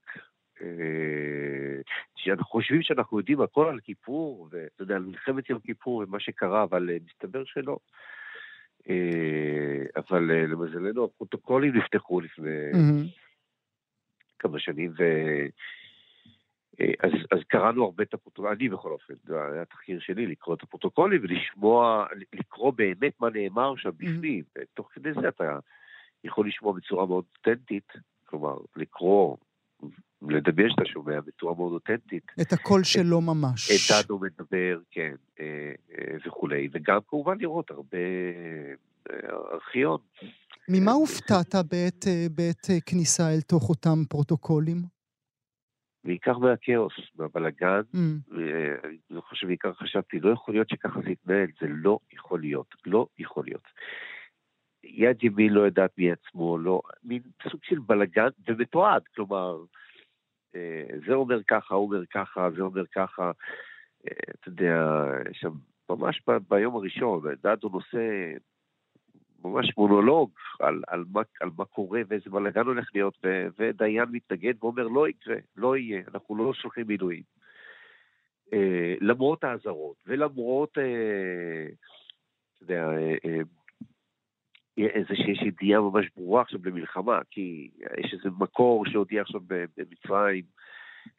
[0.63, 1.81] אה,
[2.17, 6.63] שאנחנו חושבים שאנחנו יודעים הכל על כיפור, ואתה יודע, על מלחמת יום כיפור ומה שקרה,
[6.63, 7.79] אבל אה, מסתבר שלא.
[9.97, 12.51] אבל למזלנו הפרוטוקולים נפתחו לפני.
[14.39, 14.93] כמה שנים,
[16.81, 20.63] אז, אז קראנו הרבה את הפרוטוקולים, אני בכל אופן, זה היה התחקיר שלי, לקרוא את
[20.63, 24.45] הפרוטוקולים ולשמוע, לקרוא באמת מה נאמר שם בפנים.
[24.75, 25.59] תוך כדי זה אתה
[26.25, 27.93] יכול לשמוע בצורה מאוד אותנטית,
[28.25, 29.37] כלומר, לקרוא,
[30.23, 32.33] לדמיין שאתה שומע בצורה מאוד אותנטית.
[32.41, 33.71] את הקול שלו ממש.
[33.71, 37.99] את דדו מדבר, כן, אה, אה, וכולי, וגם כמובן לראות הרבה
[39.11, 39.99] אה, ארכיון.
[40.69, 44.98] ממה הופתעת בעת, אה, בעת אה, כניסה אל תוך אותם פרוטוקולים?
[46.09, 48.37] בעיקר מהכאוס, מהבלגן, Mm.
[48.85, 53.07] אני זוכר שבעיקר חשבתי, לא יכול להיות שככה זה יתנהל, זה לא יכול להיות, לא
[53.19, 53.63] יכול להיות.
[54.85, 59.57] יד ימין לא יודעת מי עצמו, לא, מין סוג של בלגן ומתועד, כלומר,
[60.55, 63.31] אה, זה אומר ככה, הוא אומר ככה, זה אומר ככה,
[64.09, 64.85] אה, אתה יודע,
[65.33, 65.51] שם
[65.91, 68.33] ממש ב- ביום הראשון, דדו נושא
[69.45, 70.31] ממש מונולוג
[70.61, 75.09] על, על, מה, על מה קורה ואיזה בלאגן הולך להיות, ו, ודיין מתנגד ואומר לא
[75.09, 77.23] יקרה, לא יהיה, אנחנו לא שולחים מילואים.
[78.53, 81.67] אה, למרות האזהרות, ולמרות, אה,
[82.55, 83.41] אתה יודע, אה, אה,
[84.79, 89.41] איזה שיש ידיעה ממש ברורה עכשיו למלחמה, כי יש איזה מקור שהודיע עכשיו
[89.77, 90.45] במצרים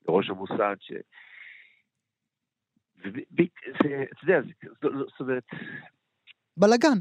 [0.07, 0.91] לראש המוסד, ש...
[3.01, 4.39] אתה יודע,
[4.81, 5.43] זאת אומרת,
[6.57, 6.99] בלגן.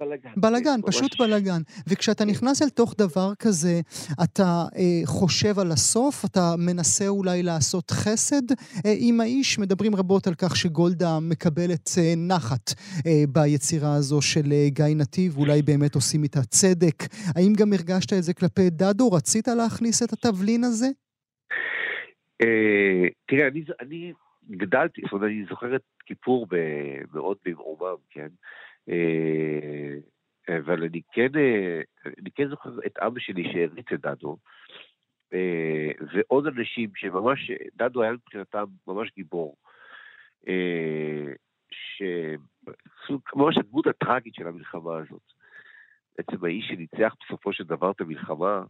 [0.00, 0.30] בלאגן.
[0.36, 1.60] בלגן, ממש- פשוט בלגן.
[1.88, 3.80] וכשאתה נכנס אל תוך דבר כזה,
[4.24, 4.42] אתה
[4.76, 8.56] אה, חושב על הסוף, אתה מנסה אולי לעשות חסד אה,
[8.98, 9.58] עם האיש.
[9.58, 12.70] מדברים רבות על כך שגולדה מקבלת אה, נחת
[13.06, 17.02] אה, ביצירה הזו של אה, גיא נתיב, אולי באמת עושים איתה צדק.
[17.36, 19.08] האם גם הרגשת את זה כלפי דדו?
[19.12, 20.86] רצית להכניס את התבלין הזה?
[22.42, 24.12] אה, תראה, אני, אני
[24.50, 26.46] גדלתי, זאת אומרת, אני זוכר את כיפור
[27.14, 28.28] מאוד במעומם, כן?
[28.88, 29.98] אה,
[30.56, 31.80] אבל אני כן, אה,
[32.20, 34.36] אני כן זוכר את אבא שלי שהריץ את דדו,
[35.32, 39.56] אה, ועוד אנשים שממש, דדו היה מבחינתם ממש גיבור.
[40.48, 41.32] אה,
[41.70, 45.32] שסוג, ממש הדמות הטראגית של המלחמה הזאת.
[46.18, 48.62] בעצם האיש שניצח בסופו של דבר את המלחמה,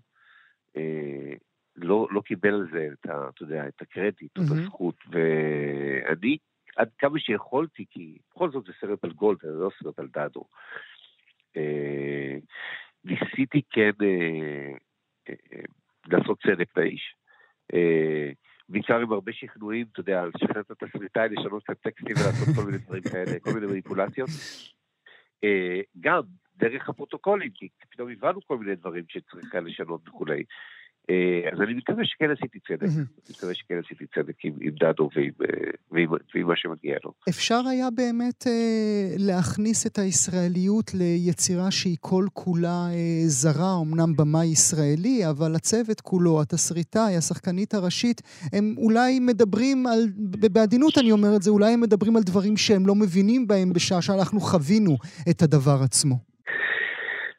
[1.77, 4.49] לא, לא קיבל על זה את, ה, אתה יודע, את הקרדיט, או את.
[4.51, 6.39] הזכות, ואני,
[6.79, 10.45] עד כמה שיכולתי, כי בכל זאת זה סרט על גולד, זה לא סרט על דדו.
[11.57, 12.37] אה,
[13.05, 14.73] ניסיתי כן אה,
[15.29, 15.61] אה,
[16.07, 17.15] לעשות צדק לאיש.
[18.69, 22.79] בעיקר עם הרבה שכנועים, אתה יודע, לשכנע את התסריטאי, לשנות את הטקסטים ולעשות כל מיני
[22.79, 24.29] דברים כאלה, כל מיני מניפולציות.
[26.01, 26.23] גם
[26.57, 30.45] דרך הפרוטוקולים, כי פתאום הבנו כל מיני דברים שצריך היה לשנות וכולי.
[31.11, 32.83] אה, אז אני מקווה שכן עשיתי צדק.
[32.83, 37.13] אני מקווה שכן עשיתי צדק עם, עם דדו ועם, אה, ועם, ועם מה שמגיע לו.
[37.29, 44.47] אפשר היה באמת אה, להכניס את הישראליות ליצירה שהיא כל כולה אה, זרה, אמנם במאי
[44.47, 50.01] ישראלי, אבל הצוות כולו, התסריטאי, השחקנית הראשית, הם אולי מדברים על,
[50.53, 54.03] בעדינות אני אומר את זה, אולי הם מדברים על דברים שהם לא מבינים בהם בשעה
[54.03, 54.97] שאנחנו חווינו
[55.31, 56.17] את הדבר עצמו.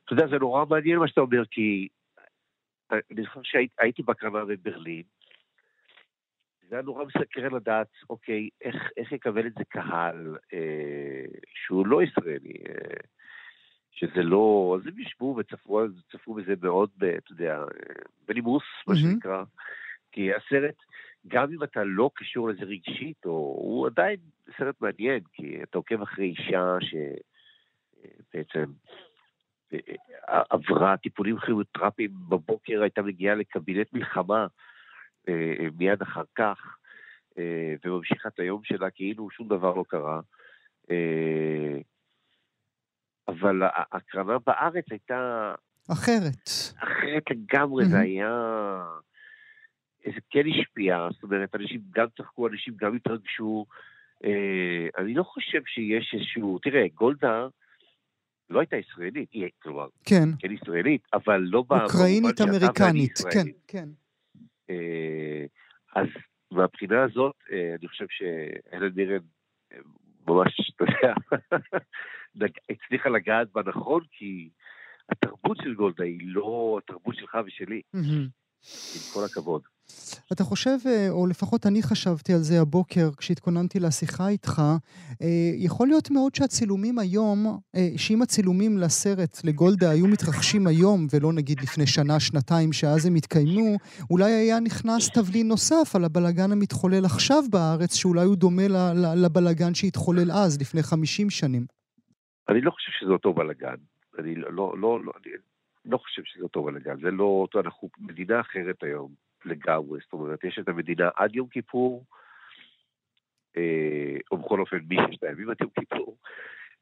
[0.05, 1.87] אתה יודע, זה נורא מעניין מה שאתה אומר, כי
[2.91, 5.03] אני זוכר שהייתי בהקרנה בברלין,
[6.69, 12.03] זה היה נורא מסקרן לדעת, אוקיי, איך, איך יקבל את זה קהל אה, שהוא לא
[12.03, 12.97] ישראלי, אה,
[13.91, 14.77] שזה לא...
[14.79, 17.65] אז הם ישבו וצפו צפו בזה מאוד, ב- אתה יודע, אה,
[18.27, 18.95] בנימוס, מה.
[18.95, 19.43] שנקרא.
[20.11, 20.75] כי הסרט,
[21.27, 23.31] גם אם אתה לא קשור לזה רגשית, או,
[23.61, 24.17] הוא עדיין
[24.57, 26.77] סרט מעניין, כי אתה עוקב אחרי אישה
[28.31, 28.71] שבעצם
[30.27, 34.47] עברה טיפולים כימותרפיים בבוקר, הייתה מגיעה לקבינט מלחמה
[35.29, 36.77] אה, אה, מיד אחר כך,
[37.37, 40.19] אה, וממשיכה את היום שלה כאילו שום דבר לא קרה.
[43.27, 45.53] אבל ההקרנה בארץ הייתה
[45.91, 46.49] אחרת.
[46.77, 47.85] אחרת לגמרי.
[47.85, 48.31] זה היה...
[50.05, 53.65] זה כן השפיע, זאת אומרת, אנשים גם צחקו, אנשים גם התרגשו.
[54.97, 56.59] אני לא חושב שיש איזשהו...
[56.59, 57.47] תראה, גולדה
[58.49, 60.29] לא הייתה ישראלית, היא, כלומר, כן.
[60.39, 63.47] כן ישראלית, אבל לא במובן אוקראינית אמריקנית, כן.
[63.67, 63.89] כן.
[64.69, 65.45] אה,
[65.95, 66.07] אז
[66.51, 69.23] מהבחינה הזאת, אה, אני חושב שהלן מירן
[69.73, 69.77] אה,
[70.27, 71.13] ממש, אתה יודע,
[72.69, 74.49] הצליחה לגעת בנכון, כי
[75.09, 77.81] התרבות של גולדה היא לא התרבות שלך ושלי.
[77.93, 79.61] עם כל הכבוד.
[80.33, 84.61] אתה חושב, אה, או לפחות אני חשבתי על זה הבוקר כשהתכוננתי לשיחה איתך,
[85.21, 91.33] אה, יכול להיות מאוד שהצילומים היום, אה, שאם הצילומים לסרט, לגולדה, היו מתרחשים היום, ולא
[91.33, 93.77] נגיד לפני שנה, שנתיים, שאז הם התקיימו,
[94.11, 98.67] אולי היה נכנס תבלין נוסף על הבלגן המתחולל עכשיו בארץ, שאולי הוא דומה
[99.23, 101.65] לבלגן שהתחולל אז, לפני 50 שנים.
[102.49, 103.75] אני לא חושב שזה אותו בלאגן.
[104.19, 105.33] אני לא, לא, לא, אני
[105.85, 106.95] לא חושב שזה אותו בלאגן.
[107.01, 109.99] זה לא אותו, אנחנו מדינה אחרת היום לגמרי.
[110.03, 112.05] זאת אומרת, יש את המדינה עד יום כיפור,
[113.57, 116.17] אה, או בכל אופן מששת הימים עד יום כיפור,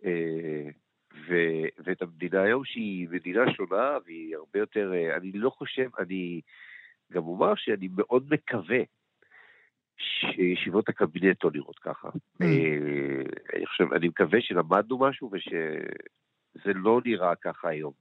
[0.06, 0.70] אה,
[1.28, 1.36] ו,
[1.78, 6.42] ואת המדינה היום שהיא מדינה שונה והיא הרבה יותר, אה, אני לא חושב, אני
[7.12, 8.80] גם אומר שאני מאוד מקווה
[9.98, 12.10] שישיבות הקבינט לא נראות ככה.
[12.42, 13.22] אה,
[13.56, 17.94] אני חושב, אני מקווה שלמדנו משהו ושזה לא נראה ככה היום.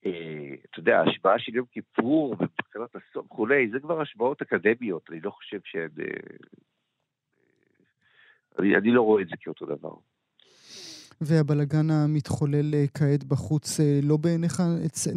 [0.00, 2.36] אתה יודע, ההשפעה של יום כיפור
[2.76, 5.90] ומבחינת הסוף וכולי, זה כבר השפעות אקדמיות, אני לא חושב שהן...
[6.00, 6.36] אה,
[8.58, 9.94] אני, אני לא רואה את זה כאותו דבר.
[11.20, 14.62] והבלגן המתחולל אה, כעת בחוץ, אה, לא בעיניך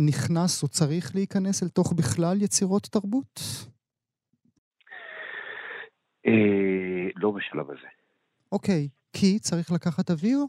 [0.07, 3.39] נכנס או צריך להיכנס אל תוך בכלל יצירות תרבות?
[6.27, 7.87] אה, לא בשלב הזה.
[8.51, 10.39] אוקיי, כי צריך לקחת אוויר?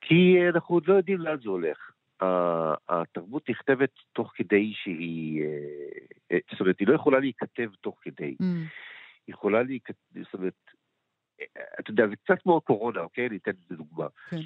[0.00, 1.78] כי אנחנו עוד לא יודעים לאן זה הולך.
[2.88, 5.42] התרבות נכתבת תוך כדי שהיא...
[5.42, 5.48] אה,
[6.32, 8.36] אה, זאת אומרת, היא לא יכולה להיכתב תוך כדי.
[8.42, 8.44] Mm,
[9.26, 9.94] היא יכולה להיכתב,
[10.24, 10.54] זאת אומרת,
[11.40, 11.46] אה,
[11.80, 13.26] אתה יודע, זה קצת כמו הקורונה, אוקיי?
[13.26, 14.06] אני אתן לזה דוגמה.
[14.30, 14.36] כן.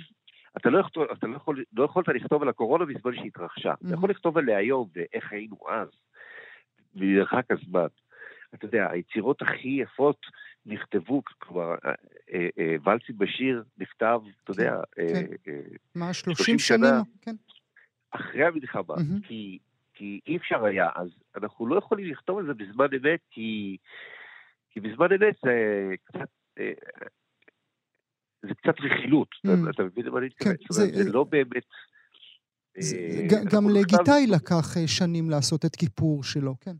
[0.57, 3.75] אתה לא, יכול, אתה לא, יכול, לא יכולת לכתוב על הקורונה בזמן שהיא התרחשה.
[3.87, 5.89] אתה יכול לכתוב עליה היום ואיך היינו אז,
[6.95, 7.87] ממרחק הזמן.
[8.55, 10.27] אתה יודע, היצירות הכי יפות
[10.66, 11.93] נכתבו, כלומר, אה,
[12.33, 15.07] אה, אה, ולסי בשיר נכתב, אתה יודע, אה,
[15.45, 15.53] כן.
[15.53, 15.61] אה,
[15.95, 16.87] מה, 30 30 שנה.
[16.87, 17.03] שנים?
[17.23, 17.35] כן.
[18.12, 19.20] אחרי המלחמה, מהמם.
[19.20, 19.58] כי,
[19.94, 23.76] כי אי אפשר היה, אז אנחנו לא יכולים לכתוב על זה בזמן אמת, כי,
[24.70, 25.52] כי בזמן אמת זה
[26.04, 26.72] קצת, אה,
[28.42, 29.70] זה קצת רכילות, Mm.
[29.70, 30.54] אתה, מבין למה אני מתכוון?
[30.56, 31.62] כן, זאת אומרת, זה- זה לא באמת...
[32.78, 36.74] זה- אה, גם לגיטאי כתבנו- לקח אה, שנים לעשות את כיפור שלו, כן.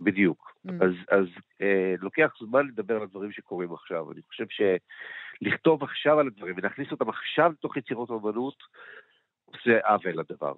[0.00, 0.52] בדיוק.
[0.66, 0.70] Mm.
[0.84, 1.26] אז, אז
[1.60, 4.12] אה, לוקח זמן לדבר על הדברים שקורים עכשיו.
[4.12, 8.54] אני חושב שלכתוב עכשיו על הדברים ולהכניס אותם עכשיו לתוך יצירות אומנות,
[9.52, 10.54] עושה עוול לדבר.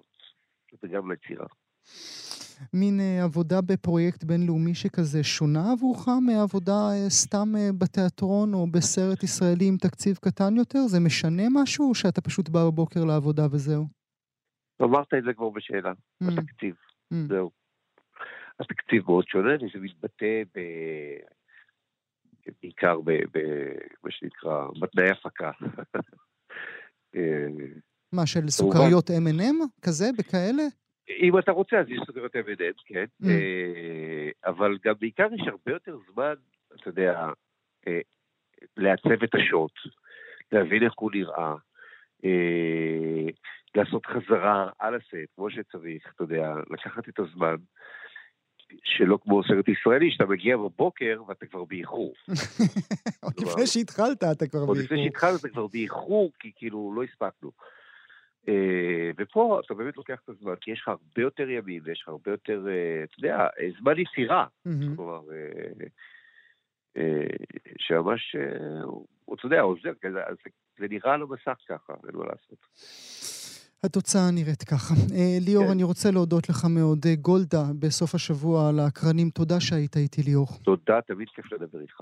[0.83, 1.45] וגם ליצירה.
[2.73, 9.23] מין אה, עבודה בפרויקט בינלאומי שכזה שונה עבורך מעבודה אה, סתם אה, בתיאטרון או בסרט
[9.23, 10.79] ישראלי עם תקציב קטן יותר?
[10.87, 13.85] זה משנה משהו או שאתה פשוט בא בבוקר לעבודה וזהו?
[14.81, 16.75] אמרת את זה כבר בשאלה, Mm, התקציב,
[17.13, 17.15] mm.
[17.27, 17.51] זהו.
[18.59, 20.59] התקציב מאוד שונה, וזה מתבטא ב...
[22.61, 25.51] בעיקר במה שנקרא, בתנאי הפקה.
[28.13, 29.81] מה, של סוכריות M&M?
[29.81, 30.05] כזה?
[30.17, 30.63] בכאלה?
[31.21, 33.05] אם אתה רוצה, אז יש סוגרת M&M, כן.
[33.23, 33.27] Mm.
[33.29, 36.33] אה, אבל גם בעיקר יש הרבה יותר זמן,
[36.75, 37.27] אתה יודע,
[37.87, 37.99] אה,
[38.77, 39.71] לעצב את השוט,
[40.51, 41.55] להבין איך הוא נראה,
[42.25, 43.29] אה,
[43.75, 47.55] לעשות חזרה על הסט, כמו שצריך, אתה יודע, לקחת את הזמן.
[48.83, 52.13] שלא כמו סרט ישראלי, שאתה מגיע בבוקר ואתה כבר באיחור.
[53.23, 55.05] עוד לפני שהתחלת אתה כבר עוד לפני באיחור.
[55.05, 57.51] שהתחלת אתה כבר באיחור, כי כאילו לא הספקנו.
[58.47, 58.53] אה,
[59.19, 62.31] ופה אתה באמת לוקח את הזמן, כי יש לך הרבה יותר ימים, ויש לך הרבה
[62.31, 64.45] יותר, אה, אתה יודע, אה, זמן יצירה.
[64.95, 65.21] כלומר,
[67.77, 68.35] שממש,
[69.33, 72.65] אתה יודע, עוזר, זה- נראה על המסך ככה, אין מה לעשות.
[73.83, 74.93] התוצאה נראית ככה.
[75.45, 75.71] ליאור, כן.
[75.71, 76.99] אני רוצה להודות לך מאוד.
[77.21, 80.47] גולדה, בסוף השבוע על האקרנים, תודה שהיית איתי, ליאור.
[80.63, 82.01] תודה, תמיד כיף לדבר איתך.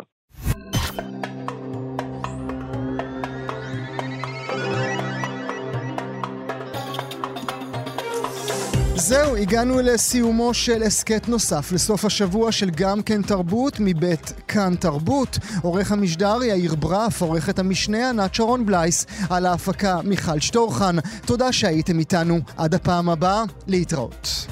[8.99, 15.37] זהו, הגענו לסיומו של הסכת נוסף לסוף השבוע של גם כן תרבות מבית כאן תרבות.
[15.61, 20.95] עורך המשדר יאיר ברף, עורכת המשנה ענת שרון בלייס, על ההפקה מיכל שטורחן.
[21.25, 22.39] תודה שהייתם איתנו.
[22.57, 24.47] עד הפעם הבאה, להתראות.